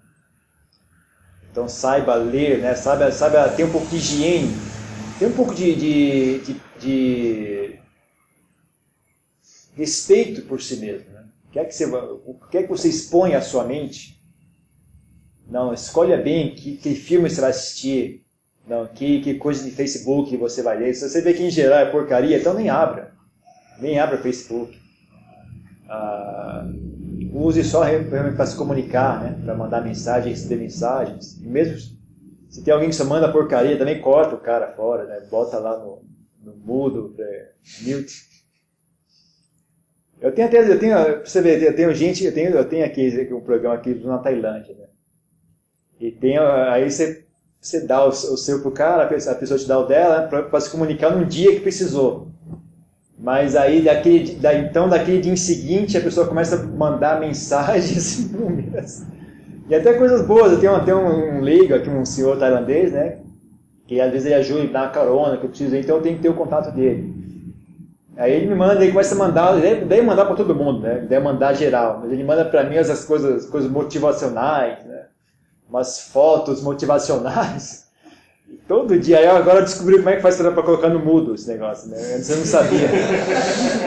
[1.52, 2.74] Então saiba ler, né?
[2.74, 4.56] saiba, saiba ter um pouco de higiene,
[5.20, 7.80] ter um pouco de, de, de, de
[9.76, 11.12] respeito por si mesmo.
[11.12, 11.26] Né?
[11.48, 14.18] O, que é que você, o que é que você expõe à sua mente?
[15.46, 18.23] Não, escolha bem que, que filme você vai assistir,
[18.68, 20.94] não, que, que coisa de Facebook você vai ler.
[20.94, 23.12] Se você vê que em geral é porcaria, então nem abra.
[23.80, 24.80] Nem abra Facebook.
[25.90, 26.66] Ah,
[27.34, 27.82] use só
[28.36, 29.40] para se comunicar, né?
[29.44, 31.38] para mandar mensagens, receber mensagens.
[31.42, 31.78] E mesmo
[32.50, 35.20] se tem alguém que só manda porcaria, também corta o cara fora, né?
[35.30, 36.04] bota lá no,
[36.44, 37.16] no mudo,
[37.82, 38.32] mute.
[40.22, 40.96] Eu tenho até, eu tenho,
[41.26, 44.74] você ver, eu tenho gente, eu tenho, eu tenho aqui um programa aqui na Tailândia,
[44.76, 44.86] né?
[46.00, 47.23] E tem, aí você,
[47.64, 50.42] você dá o, o seu pro cara, a pessoa te dá o dela, né?
[50.42, 52.28] para se comunicar num dia que precisou.
[53.18, 59.04] Mas aí, daquele, da, então, daquele dia seguinte, a pessoa começa a mandar mensagens inúmeras.
[59.70, 60.52] E até coisas boas.
[60.52, 63.20] Eu tenho, tenho um, um leigo aqui, um senhor tailandês, né?
[63.88, 66.22] Que às vezes ele ajuda, dá uma carona que eu preciso, então eu tenho que
[66.22, 67.14] ter o contato dele.
[68.18, 71.06] Aí ele me manda, ele começa a mandar, deve mandar para todo mundo, né?
[71.08, 74.93] Deve mandar geral, mas ele manda para mim essas coisas, coisas motivacionais, né?
[75.74, 77.88] Umas fotos motivacionais.
[78.68, 81.90] Todo dia, eu agora descobri como é que faz para colocar no mudo esse negócio,
[81.90, 81.98] né?
[82.16, 82.88] Antes eu não sabia.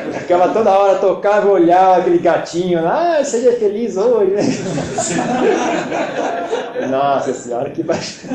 [0.04, 4.42] Eu ficava toda hora, tocava, olhava aquele gatinho, ah, seja feliz hoje, né?
[6.90, 8.26] Nossa senhora, que baixo.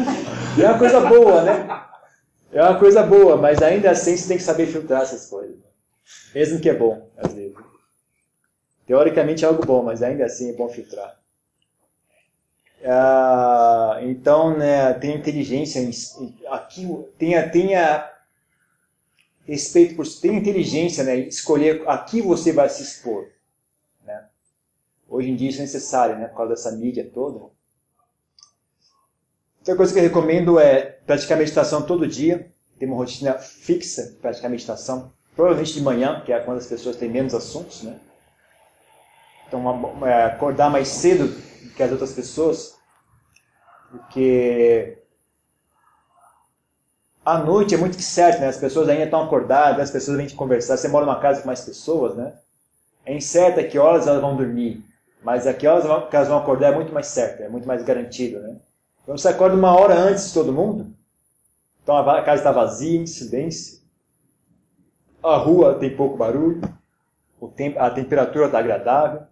[0.57, 1.81] É uma coisa boa, né?
[2.53, 5.57] É uma coisa boa, mas ainda assim você tem que saber filtrar essas coisas.
[6.33, 7.57] Mesmo que é bom, às vezes.
[8.87, 11.20] Teoricamente é algo bom, mas ainda assim é bom filtrar.
[12.83, 15.81] Ah, então, né, tenha inteligência,
[16.49, 18.11] aqui, tenha, tenha
[19.45, 23.27] respeito por tenha inteligência, né, escolher a que você vai se expor.
[24.03, 24.25] Né?
[25.07, 27.39] Hoje em dia isso é necessário, né, por causa dessa mídia toda.
[29.59, 34.15] Outra coisa que eu recomendo é praticar meditação todo dia, ter uma rotina fixa de
[34.15, 37.99] praticar meditação, provavelmente de manhã, que é quando as pessoas têm menos assuntos, né?
[39.47, 42.75] Então, é, acordar mais cedo que as outras pessoas,
[43.89, 44.97] porque
[47.25, 48.47] à noite é muito certo, né?
[48.47, 50.77] As pessoas ainda estão acordadas, as pessoas vêm te conversar.
[50.77, 52.33] Você mora numa casa com mais pessoas, né?
[53.05, 54.83] É incerto a que horas elas vão dormir,
[55.23, 58.39] mas a que horas elas vão acordar é muito mais certo, é muito mais garantido,
[58.39, 58.57] né?
[59.03, 60.93] Então você acorda uma hora antes de todo mundo,
[61.83, 63.79] Então a casa está vazia, em silêncio.
[65.23, 66.61] A rua tem pouco barulho.
[67.77, 69.23] a temperatura está agradável.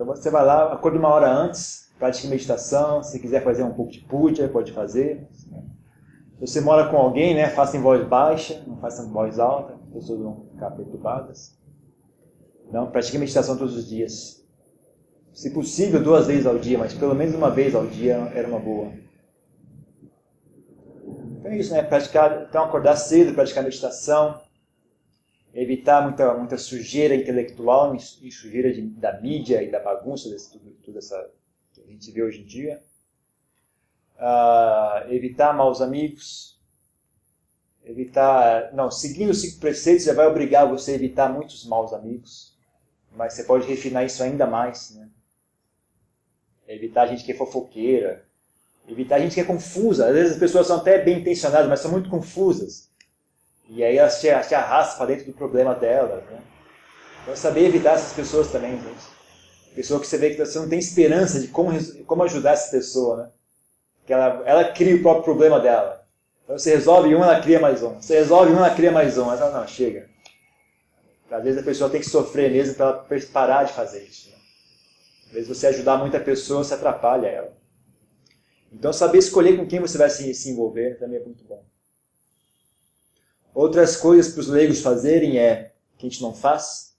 [0.00, 3.02] Então você vai lá, acorda uma hora antes, pratique meditação.
[3.02, 5.28] Se quiser fazer um pouco de puja, pode fazer.
[5.30, 9.74] Se você mora com alguém, né, faça em voz baixa, não faça em voz alta,
[9.74, 11.52] as pessoas vão ficar perturbadas.
[12.72, 14.42] Não, pratique meditação todos os dias.
[15.34, 18.58] Se possível, duas vezes ao dia, mas pelo menos uma vez ao dia era uma
[18.58, 18.90] boa.
[21.40, 21.82] Então é isso, né?
[21.82, 24.40] Praticar, então acordar cedo, praticar meditação,
[25.54, 30.70] evitar muita, muita sujeira intelectual e sujeira de, da mídia e da bagunça, desse, tudo,
[30.84, 31.30] tudo essa
[31.74, 32.82] que a gente vê hoje em dia.
[34.16, 36.58] Uh, evitar maus amigos,
[37.84, 42.54] evitar, não, seguindo os cinco preceitos já vai obrigar você a evitar muitos maus amigos,
[43.16, 45.08] mas você pode refinar isso ainda mais, né?
[46.68, 48.24] Evitar gente que é fofoqueira,
[48.86, 50.06] evitar gente que é confusa.
[50.06, 52.89] Às vezes as pessoas são até bem intencionadas, mas são muito confusas.
[53.70, 56.24] E aí elas te, te arrastam para dentro do problema delas.
[56.24, 56.40] Né?
[57.22, 59.20] Então saber evitar essas pessoas também, gente.
[59.74, 61.70] Pessoa que você vê que você não tem esperança de como,
[62.04, 63.30] como ajudar essa pessoa, né?
[64.04, 66.04] Que ela, ela cria o próprio problema dela.
[66.42, 67.94] Então você resolve um, ela cria mais um.
[68.00, 69.26] Você resolve um, ela cria mais um.
[69.26, 70.10] Mas ela, não, chega.
[71.30, 74.30] Às vezes a pessoa tem que sofrer mesmo para ela parar de fazer isso.
[74.30, 74.36] Né?
[75.26, 77.52] Às vezes você ajudar muita pessoa, você atrapalha ela.
[78.72, 81.62] Então saber escolher com quem você vai se, se envolver também é muito bom.
[83.54, 86.94] Outras coisas para os leigos fazerem é, que a gente não faz,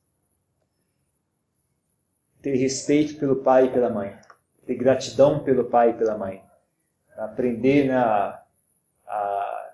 [2.41, 4.16] ter respeito pelo pai e pela mãe,
[4.66, 6.41] ter gratidão pelo pai e pela mãe,
[7.18, 8.41] aprender né, a,
[9.08, 9.72] a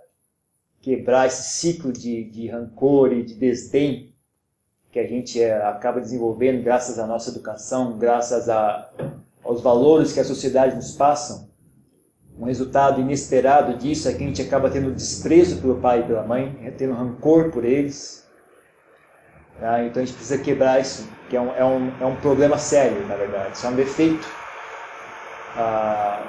[0.81, 4.13] quebrar esse ciclo de, de rancor e de desdém
[4.91, 8.89] que a gente é, acaba desenvolvendo graças à nossa educação, graças a,
[9.43, 11.46] aos valores que a sociedade nos passa
[12.39, 16.23] um resultado inesperado disso é que a gente acaba tendo desprezo pelo pai e pela
[16.23, 18.25] mãe, né, tendo rancor por eles.
[19.59, 19.83] Tá?
[19.83, 23.05] Então a gente precisa quebrar isso, que é um, é um, é um problema sério,
[23.07, 23.57] na verdade.
[23.57, 24.27] Isso é um defeito
[25.55, 26.23] ah,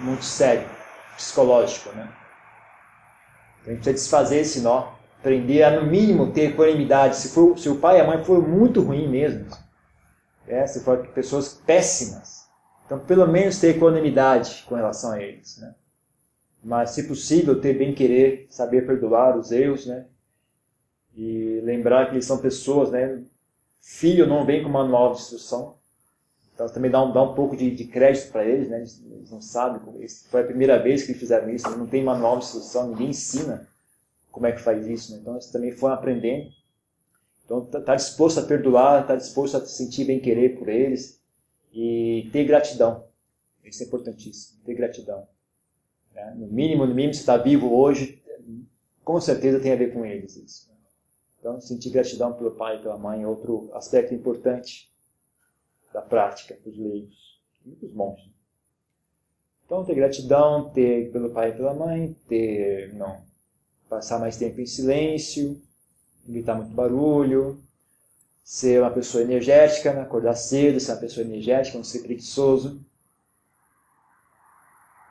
[0.00, 0.68] muito sério,
[1.16, 1.88] psicológico.
[1.96, 2.06] Né?
[3.62, 7.16] Então a gente precisa desfazer esse nó, aprender a, no mínimo, ter equanimidade.
[7.16, 9.46] Se, for, se o pai e a mãe for muito ruim mesmo,
[10.46, 12.39] é, se for pessoas péssimas,
[12.90, 15.58] então, pelo menos ter equanimidade com relação a eles.
[15.58, 15.72] Né?
[16.60, 20.06] Mas, se possível, ter bem-querer, saber perdoar os erros, né?
[21.16, 23.22] E lembrar que eles são pessoas, né?
[23.80, 25.76] Filho não vem com manual de instrução.
[26.52, 28.78] Então, também dá um, dá um pouco de, de crédito para eles, né?
[28.78, 29.80] Eles, eles não sabem.
[30.28, 31.70] Foi a primeira vez que eles fizeram isso.
[31.70, 33.68] Não tem manual de instrução, ninguém ensina
[34.32, 35.12] como é que faz isso.
[35.12, 35.18] Né?
[35.20, 36.50] Então, eles também foram aprendendo.
[37.44, 41.19] Então, tá, tá disposto a perdoar, tá disposto a sentir bem-querer por eles
[41.72, 43.04] e ter gratidão.
[43.64, 45.26] Isso é importantíssimo, ter gratidão.
[46.14, 46.34] Né?
[46.36, 48.20] No mínimo, no mínimo, se está vivo hoje,
[49.04, 50.70] com certeza tem a ver com eles isso.
[51.38, 54.90] Então, sentir gratidão pelo pai e pela mãe é outro aspecto importante
[55.92, 58.30] da prática para os leigos e para os monges.
[59.64, 63.22] Então, ter gratidão, ter pelo pai e pela mãe, ter, não,
[63.88, 65.60] passar mais tempo em silêncio,
[66.28, 67.62] evitar muito barulho,
[68.44, 70.02] ser uma pessoa energética, né?
[70.02, 72.80] acordar cedo, ser uma pessoa energética, não ser preguiçoso.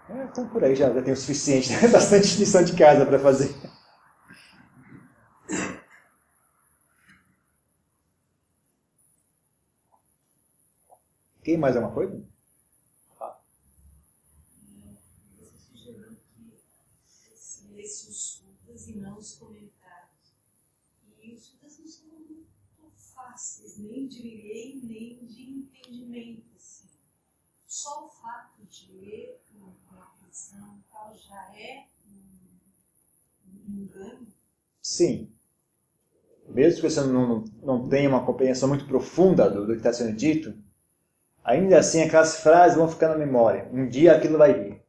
[0.09, 1.87] É, então por aí já, já tem o suficiente, né?
[1.89, 3.53] bastante lição de casa para fazer.
[11.49, 12.23] Quem mais alguma coisa?
[13.19, 13.39] Ah.
[15.35, 20.35] Você sugeriu que lesse os sutras e não os comentários.
[21.23, 22.91] E os sutras não são
[23.77, 26.43] nem de ler, nem de entendimento.
[26.55, 26.87] Assim.
[27.67, 34.27] Só o fato de ler com atenção tal já é um, engano.
[34.81, 35.29] Sim.
[36.47, 40.15] Mesmo que você não, não tenha uma compreensão muito profunda do, do que está sendo
[40.15, 40.53] dito,
[41.43, 43.69] ainda assim aquelas frases vão ficar na memória.
[43.71, 44.83] Um dia aquilo vai vir.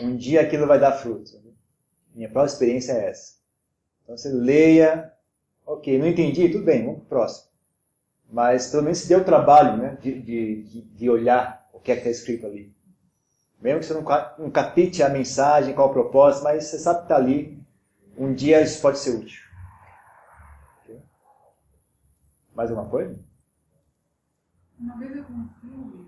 [0.00, 1.32] Um dia aquilo vai dar fruto.
[2.14, 3.34] Minha própria experiência é essa.
[4.02, 5.12] Então você leia,
[5.66, 7.53] ok, não entendi, tudo bem, vamos para o próximo
[8.30, 11.94] mas pelo menos se deu o trabalho né, de, de, de olhar o que é
[11.94, 12.74] que está escrito ali.
[13.60, 14.04] Mesmo que você não,
[14.38, 17.62] não capite a mensagem, qual o propósito, mas você sabe que está ali,
[18.16, 19.42] um dia isso pode ser útil.
[22.54, 23.18] Mais alguma coisa?
[24.78, 26.06] Uma vez eu vi um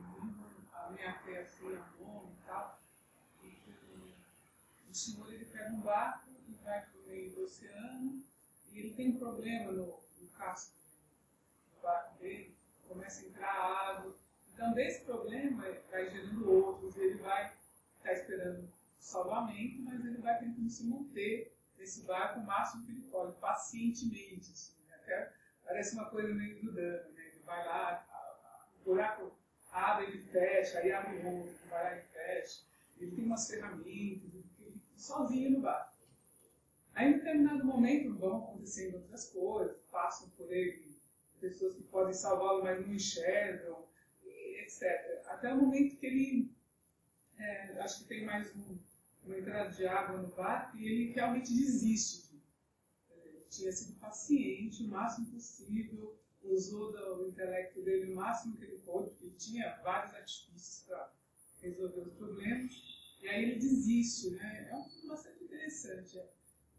[0.74, 2.78] a minha fé assim, a e tal,
[3.42, 8.22] e o senhor ele pega um barco e vai para o meio do oceano
[8.72, 9.86] e ele tem um problema no,
[10.20, 10.72] no casco
[12.26, 12.56] dele,
[12.88, 14.14] começa a entrar água.
[14.52, 17.52] Então, desse problema, vai gerando outros, ele vai
[17.98, 18.68] estar esperando
[18.98, 24.50] salvamento, mas ele vai tentando se manter nesse barco o máximo que ele pode, pacientemente.
[24.52, 24.94] Assim, né?
[24.96, 25.32] Até
[25.64, 27.26] parece uma coisa meio do dano, né?
[27.26, 28.06] Ele vai lá,
[28.80, 29.32] o buraco
[29.70, 32.60] abre, ele fecha, aí abre outro, vai lá e fecha.
[32.98, 35.94] Ele tem umas ferramentas, ele fica sozinho no barco.
[36.94, 40.85] Aí, em determinado momento, vão acontecendo outras coisas, passam por ele
[41.40, 43.84] pessoas que podem salvá-lo, mas não enxergam,
[44.24, 45.22] etc.
[45.26, 46.50] Até o momento que ele,
[47.38, 48.78] é, acho que tem mais um,
[49.24, 52.26] uma entrada de água no barco e ele realmente desiste.
[53.24, 58.78] Ele tinha sido paciente o máximo possível, usou do intelecto dele o máximo que ele
[58.78, 61.12] pôde, porque ele tinha vários artifícios para
[61.60, 62.72] resolver os problemas,
[63.20, 64.30] e aí ele desiste.
[64.30, 64.68] Né?
[64.70, 66.18] É um filme bastante interessante.
[66.18, 66.28] É.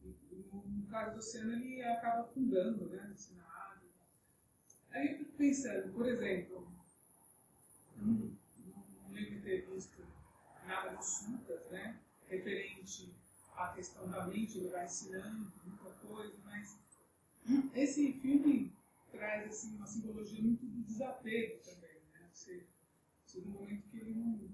[0.04, 3.47] No, caso do oceano, ele acaba afundando né, na água.
[4.92, 6.68] Aí eu fico pensando, por exemplo,
[7.96, 8.36] num,
[9.04, 10.04] num livro entrevista,
[10.66, 11.98] Nada nos Sutas, né,
[12.30, 13.14] referente
[13.56, 16.78] à questão da mente, ele vai ensinando muita coisa, mas
[17.74, 18.74] esse filme
[19.12, 22.02] traz assim, uma simbologia muito do desapego também.
[22.14, 22.30] Né?
[22.34, 22.64] Você,
[23.26, 24.50] você no momento que ele não,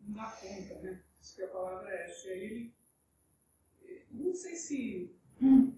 [0.00, 1.02] não dá conta, né?
[1.20, 2.28] Acho que a palavra é essa.
[2.28, 2.74] E aí ele.
[4.10, 5.16] Não sei se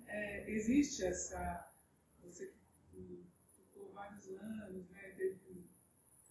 [0.07, 1.71] é, existe essa.
[2.25, 2.53] Você
[2.91, 3.25] que
[3.57, 5.13] ficou vários anos, né?
[5.17, 5.69] Teve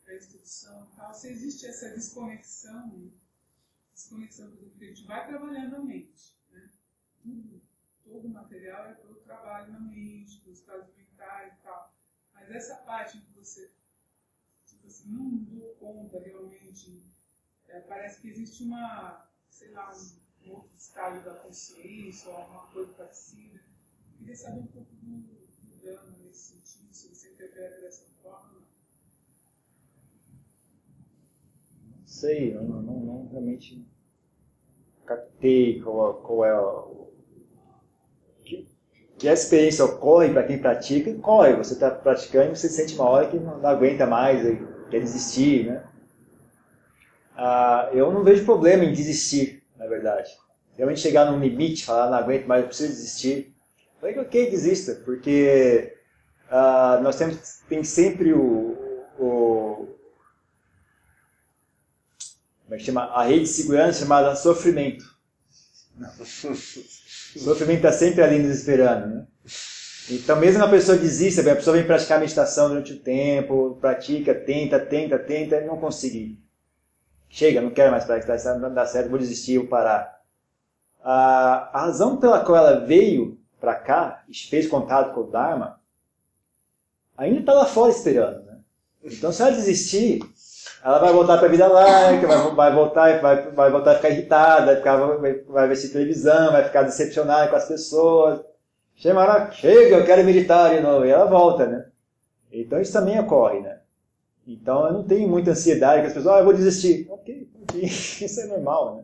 [0.08, 1.14] a instrução e tal.
[1.14, 3.12] Se existe essa desconexão,
[3.94, 6.36] desconexão, exemplo, que a gente vai trabalhando a mente.
[6.52, 6.70] Né?
[7.22, 7.62] Tudo,
[8.04, 11.94] todo o material é para o trabalho na mente, para os estados mentais e tal.
[12.34, 13.72] Mas essa parte que você
[14.82, 17.04] tipo assim, não dou conta realmente,
[17.68, 22.94] é, parece que existe uma, sei lá, um, outro estado da consciência ou alguma coisa
[22.94, 23.62] parecida.
[24.18, 28.62] Queria saber um pouco do, do drama nesse sentido, se você dessa forma.
[32.00, 33.86] Não sei, eu não, não, não realmente
[35.06, 37.12] captei qual, qual é o.
[38.46, 38.68] Que,
[39.18, 41.56] que a experiência ocorre para quem pratica, corre.
[41.56, 44.42] Você está praticando e você sente uma hora que não, não aguenta mais,
[44.90, 45.84] quer desistir, né?
[47.36, 50.30] Ah, eu não vejo problema em desistir, na verdade.
[50.78, 53.54] Realmente chegar num limite, falar, não aguento mais, eu preciso desistir.
[54.00, 55.96] Falei, ok, desista, porque
[56.52, 58.78] ah, nós temos tem sempre o,
[59.18, 59.88] o
[62.66, 63.04] como é que chama?
[63.06, 65.04] A rede de segurança chamada sofrimento.
[65.98, 66.26] o
[67.40, 69.28] sofrimento está sempre ali nos esperando, né?
[70.10, 74.80] Então, mesmo a pessoa desista, a pessoa vem praticar meditação durante o tempo, pratica, tenta,
[74.80, 76.38] tenta, tenta, e não conseguir.
[77.30, 80.22] Chega, não quero mais praticar, não dá certo, vou desistir, vou parar.
[81.04, 85.81] A, a razão pela qual ela veio para cá, fez contato com o Dharma,
[87.22, 88.44] ainda está lá fora esperando.
[88.46, 88.58] Né?
[89.04, 90.22] Então, se ela desistir,
[90.84, 94.10] ela vai voltar para a vida laica, vai, vai, voltar, vai, vai voltar a ficar
[94.10, 98.42] irritada, vai, ficar, vai, vai televisão, vai ficar decepcionada com as pessoas.
[98.96, 101.06] Chega, chega, eu quero meditar de novo.
[101.06, 101.86] E ela volta, né?
[102.52, 103.78] Então isso também ocorre, né?
[104.48, 107.08] Então eu não tenho muita ansiedade que as pessoas, ah, eu vou desistir.
[107.10, 109.04] Ok, ok, isso é normal, né?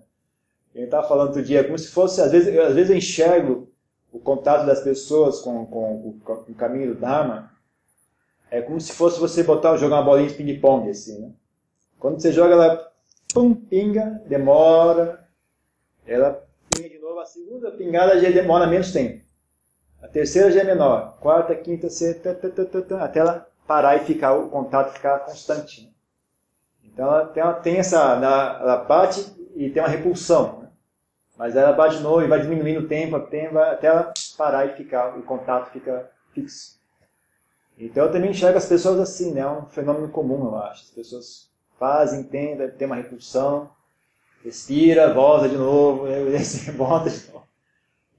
[0.76, 3.68] Eu estava falando outro dia, como se fosse, às vezes, às vezes eu enxergo
[4.12, 7.52] o contato das pessoas com, com, com, com o caminho do Dharma,
[8.50, 11.32] é como se fosse você botar, jogar uma bolinha de ping-pong, assim, né?
[12.00, 12.92] Quando você joga, ela
[13.34, 15.20] pum, pinga, demora,
[16.06, 17.20] ela pinga de novo.
[17.20, 19.22] A segunda pingada já demora menos tempo.
[20.02, 21.18] A terceira já é menor.
[21.20, 22.38] Quarta, quinta, sexta,
[23.02, 25.82] até ela parar e ficar, o contato ficar constante.
[25.82, 25.90] Né?
[26.86, 27.98] Então ela tem, ela tem essa.
[28.14, 29.26] Ela bate
[29.56, 30.60] e tem uma repulsão.
[30.62, 30.70] Né?
[31.38, 34.76] Mas ela bate de novo e vai diminuindo o tempo, tempo até ela parar e
[34.76, 36.77] ficar, o contato fica fixo.
[37.78, 39.42] Então eu também enxergo as pessoas assim, né?
[39.42, 40.84] É um fenômeno comum, eu acho.
[40.84, 41.48] As pessoas
[41.78, 43.70] faz, entenda, tem uma repulsão,
[44.44, 46.06] respira, volta de novo,
[46.76, 47.46] volta de novo.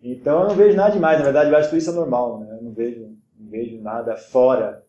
[0.02, 2.56] Então eu não vejo nada demais, na verdade eu acho que isso é normal, né?
[2.56, 3.00] eu não vejo,
[3.36, 4.84] não vejo nada fora,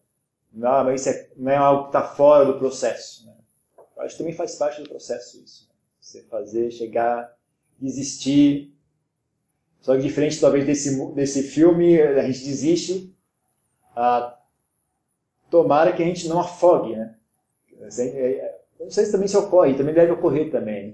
[0.53, 3.25] não, mas isso é, não é algo que está fora do processo.
[3.25, 3.33] Né?
[3.97, 5.67] Eu acho que também faz parte do processo isso.
[5.67, 5.75] Né?
[5.99, 7.35] Você fazer, chegar,
[7.81, 8.71] existir.
[9.81, 13.15] Só que diferente talvez desse, desse filme, a gente desiste,
[13.95, 14.37] ah,
[15.49, 17.15] tomara que a gente não afogue, né?
[17.97, 20.87] É, não sei se também se ocorre, também deve ocorrer também.
[20.87, 20.93] Né?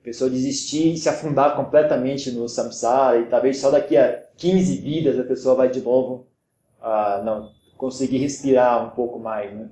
[0.00, 4.76] A pessoa desistir e se afundar completamente no samsara e talvez só daqui a 15
[4.76, 6.26] vidas a pessoa vai de novo
[6.80, 9.68] ah, não, conseguir respirar um pouco mais, né?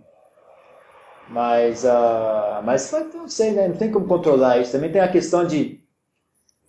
[1.29, 3.69] Mas, ah, mas não sei, né?
[3.69, 4.73] Não tem como controlar isso.
[4.73, 5.81] Também tem a questão de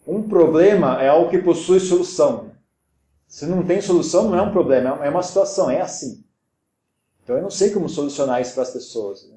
[0.07, 2.51] um problema é algo que possui solução.
[3.28, 6.24] Se não tem solução, não é um problema, é uma situação, é assim.
[7.28, 9.28] Então eu não sei como solucionar isso para as pessoas.
[9.28, 9.36] Né?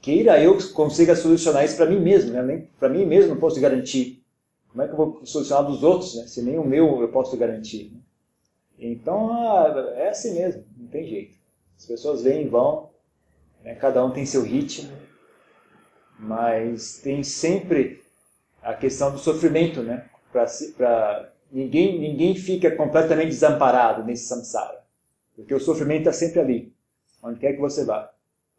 [0.00, 2.42] queira eu consiga solucionar isso para mim mesmo, né?
[2.42, 4.20] Nem para mim mesmo não posso garantir.
[4.68, 6.26] Como é que eu vou solucionar dos outros, né?
[6.26, 7.92] Se nem o meu eu posso garantir.
[7.94, 8.00] Né?
[8.80, 11.34] Então, ah, é assim mesmo, não tem jeito.
[11.78, 12.90] As pessoas vêm e vão,
[13.62, 13.76] né?
[13.76, 14.90] cada um tem seu ritmo,
[16.18, 18.02] mas tem sempre
[18.60, 20.08] a questão do sofrimento, né?
[20.32, 24.81] Para ninguém ninguém fica completamente desamparado nesse samsara,
[25.42, 26.72] porque o sofrimento está sempre ali,
[27.22, 28.10] onde quer que você vá.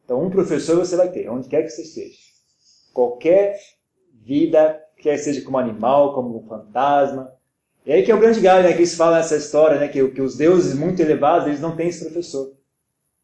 [0.04, 2.18] Então, um professor você vai ter, onde quer que você esteja.
[2.94, 3.58] Qualquer
[4.14, 7.32] vida, quer seja como animal, como um fantasma.
[7.86, 10.06] E aí que é o grande galho, né, que eles falam essa história, né, que,
[10.10, 12.52] que os deuses muito elevados, eles não têm esse professor.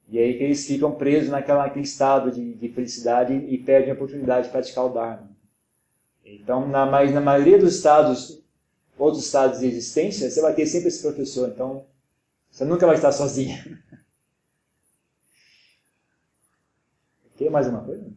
[0.10, 3.94] E aí que eles ficam presos naquela, naquele estado de, de felicidade e, perdem a
[3.94, 5.30] oportunidade de praticar o Dharma.
[6.26, 8.42] Então, na, mas na maioria dos estados,
[8.98, 11.50] outros estados de existência, você vai ter sempre esse professor.
[11.50, 11.86] Então,
[12.52, 13.58] você nunca vai estar sozinho.
[17.38, 18.12] Quer mais uma coisa?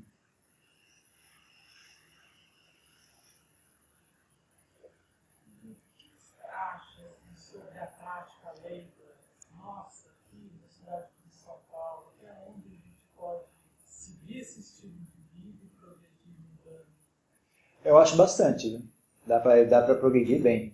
[17.85, 18.70] Eu acho bastante.
[18.70, 18.83] Né?
[19.26, 20.72] Dá para dá pra progredir bem.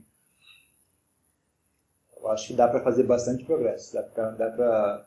[2.31, 3.95] Acho que dá para fazer bastante progresso.
[3.95, 5.07] Dá para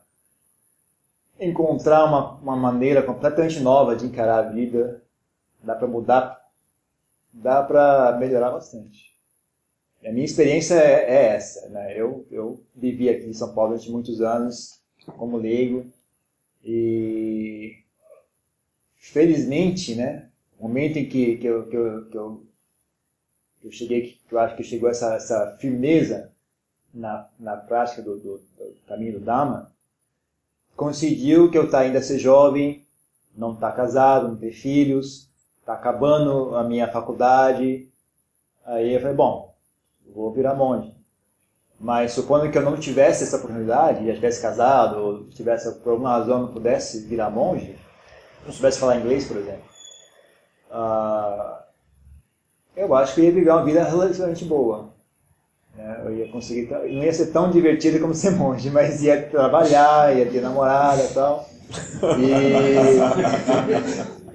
[1.39, 5.01] encontrar uma, uma maneira completamente nova de encarar a vida.
[5.63, 6.41] Dá para mudar.
[7.34, 9.11] Dá para melhorar bastante.
[10.01, 11.69] E a minha experiência é, é essa.
[11.69, 11.93] Né?
[11.95, 14.80] Eu, eu vivi aqui em São Paulo durante muitos anos
[15.17, 15.86] como leigo.
[16.63, 17.82] E
[18.97, 22.45] felizmente, né, o momento em que, que, eu, que, eu, que, eu,
[23.59, 26.32] que eu cheguei, que eu acho que chegou essa, essa firmeza
[26.94, 29.72] na, na prática do, do, do caminho do Dhamma,
[30.76, 32.86] conseguiu que eu tá ainda ser jovem,
[33.36, 35.30] não tá casado, não ter filhos,
[35.66, 37.88] tá acabando a minha faculdade.
[38.66, 39.54] Aí eu falei, bom,
[40.14, 40.94] vou virar monge.
[41.80, 46.12] Mas supondo que eu não tivesse essa oportunidade, já tivesse casado, ou tivesse por alguma
[46.12, 47.76] razão não pudesse virar monge,
[48.46, 49.64] não soubesse falar inglês, por exemplo,
[50.70, 51.62] uh,
[52.76, 54.89] eu acho que eu ia viver uma vida relativamente boa.
[55.76, 56.01] Né?
[56.05, 60.26] Eu ia conseguir, não ia ser tão divertido como ser monge, mas ia trabalhar, ia
[60.26, 61.49] ter namorada e tal.
[62.19, 62.28] E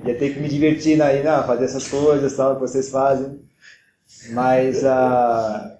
[0.09, 3.41] ia ter que me divertir aí, não, fazer essas coisas tal, que vocês fazem.
[4.31, 5.77] Mas, uh,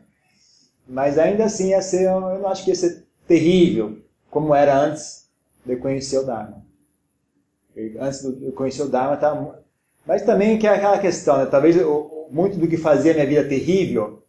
[0.89, 3.99] mas ainda assim ia ser, eu não acho que ia ser terrível,
[4.31, 5.27] como era antes
[5.65, 6.65] de conhecer o Dharma.
[8.01, 9.35] Antes de conhecer o Dharma, tá,
[10.07, 11.47] mas também que é aquela questão, né?
[11.47, 11.77] talvez
[12.31, 14.23] muito do que fazia minha vida terrível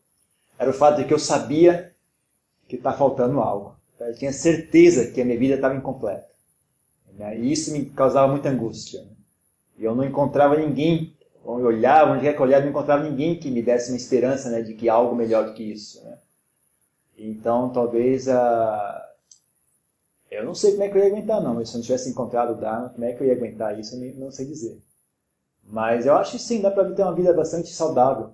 [0.57, 1.93] era o fato de que eu sabia
[2.67, 3.75] que está faltando algo.
[3.99, 6.27] Eu tinha certeza que a minha vida estava incompleta.
[7.35, 9.03] E isso me causava muita angústia.
[9.77, 13.39] E eu não encontrava ninguém, eu olhava, onde quer que eu olhava, não encontrava ninguém
[13.39, 16.03] que me desse uma esperança né, de que algo melhor do que isso.
[16.03, 16.17] Né?
[17.17, 19.03] Então, talvez a.
[20.29, 21.65] Eu não sei como é que eu ia aguentar, não.
[21.65, 24.15] Se eu não tivesse encontrado o Dharma, como é que eu ia aguentar isso, eu
[24.15, 24.77] não sei dizer.
[25.63, 28.31] Mas eu acho que sim, dá para ter uma vida bastante saudável.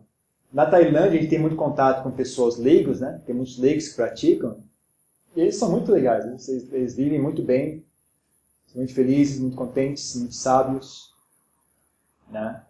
[0.54, 3.20] Na Tailândia, a gente tem muito contato com pessoas leigos, né?
[3.26, 4.56] Tem muitos leigos que praticam.
[5.36, 6.34] E eles são muito legais, né?
[6.34, 7.84] eles, eles vivem muito bem,
[8.68, 11.12] são muito felizes, muito contentes, muito sábios,
[12.30, 12.62] né?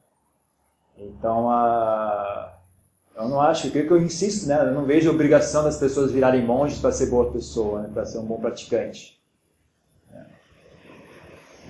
[0.98, 2.58] Então, a...
[3.18, 4.62] eu não acho, que eu insisto, né?
[4.62, 7.90] Eu não vejo a obrigação das pessoas virarem monges para ser boa pessoa, né?
[7.94, 9.20] para ser um bom praticante.
[10.10, 10.26] Né?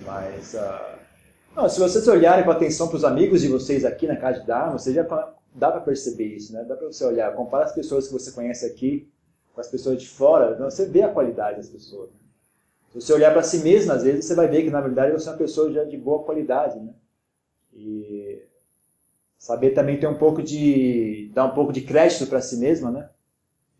[0.06, 1.00] Mas, uh...
[1.56, 4.46] não, se vocês olharem com atenção para os amigos de vocês aqui na casa de
[4.46, 5.04] Dharma, vocês já
[5.54, 6.64] dá para perceber isso, né?
[6.64, 9.10] Dá para você olhar, comparar as pessoas que você conhece aqui
[9.54, 12.10] com as pessoas de fora, então você vê a qualidade das pessoas.
[12.92, 15.28] Se você olhar para si mesmo, às vezes você vai ver que na verdade você
[15.28, 16.94] é uma pessoa já de boa qualidade, né?
[17.74, 18.42] E
[19.38, 23.10] saber também ter um pouco de dar um pouco de crédito para si mesmo, né?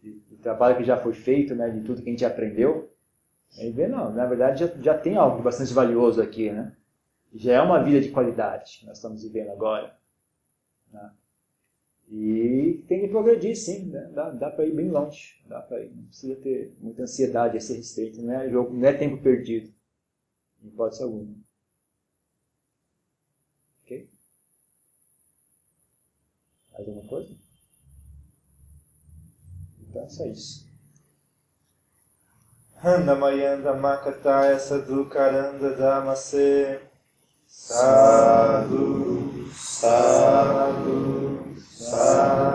[0.04, 1.70] Do trabalho que já foi feito, né?
[1.70, 2.90] De tudo que a gente aprendeu.
[3.58, 6.76] E ver, não, na verdade já, já tem algo bastante valioso aqui, né?
[7.36, 9.96] Já é uma vida de qualidade que nós estamos vivendo agora.
[10.92, 11.12] Né?
[12.16, 14.08] E tem que progredir, sim, né?
[14.14, 15.92] dá, dá para ir bem longe, dá para ir.
[15.96, 19.74] Não precisa ter muita ansiedade a ser restrito, não é, jogo, não é tempo perdido,
[20.64, 21.34] em hipótese alguma.
[23.82, 24.08] Ok?
[26.72, 27.36] Mais alguma coisa?
[29.90, 30.68] Então é só isso.
[32.78, 36.80] Handamayanda Makataya Sadhukaranda Damase
[37.48, 41.33] Sadhu Sadhu
[41.94, 42.53] Sadhu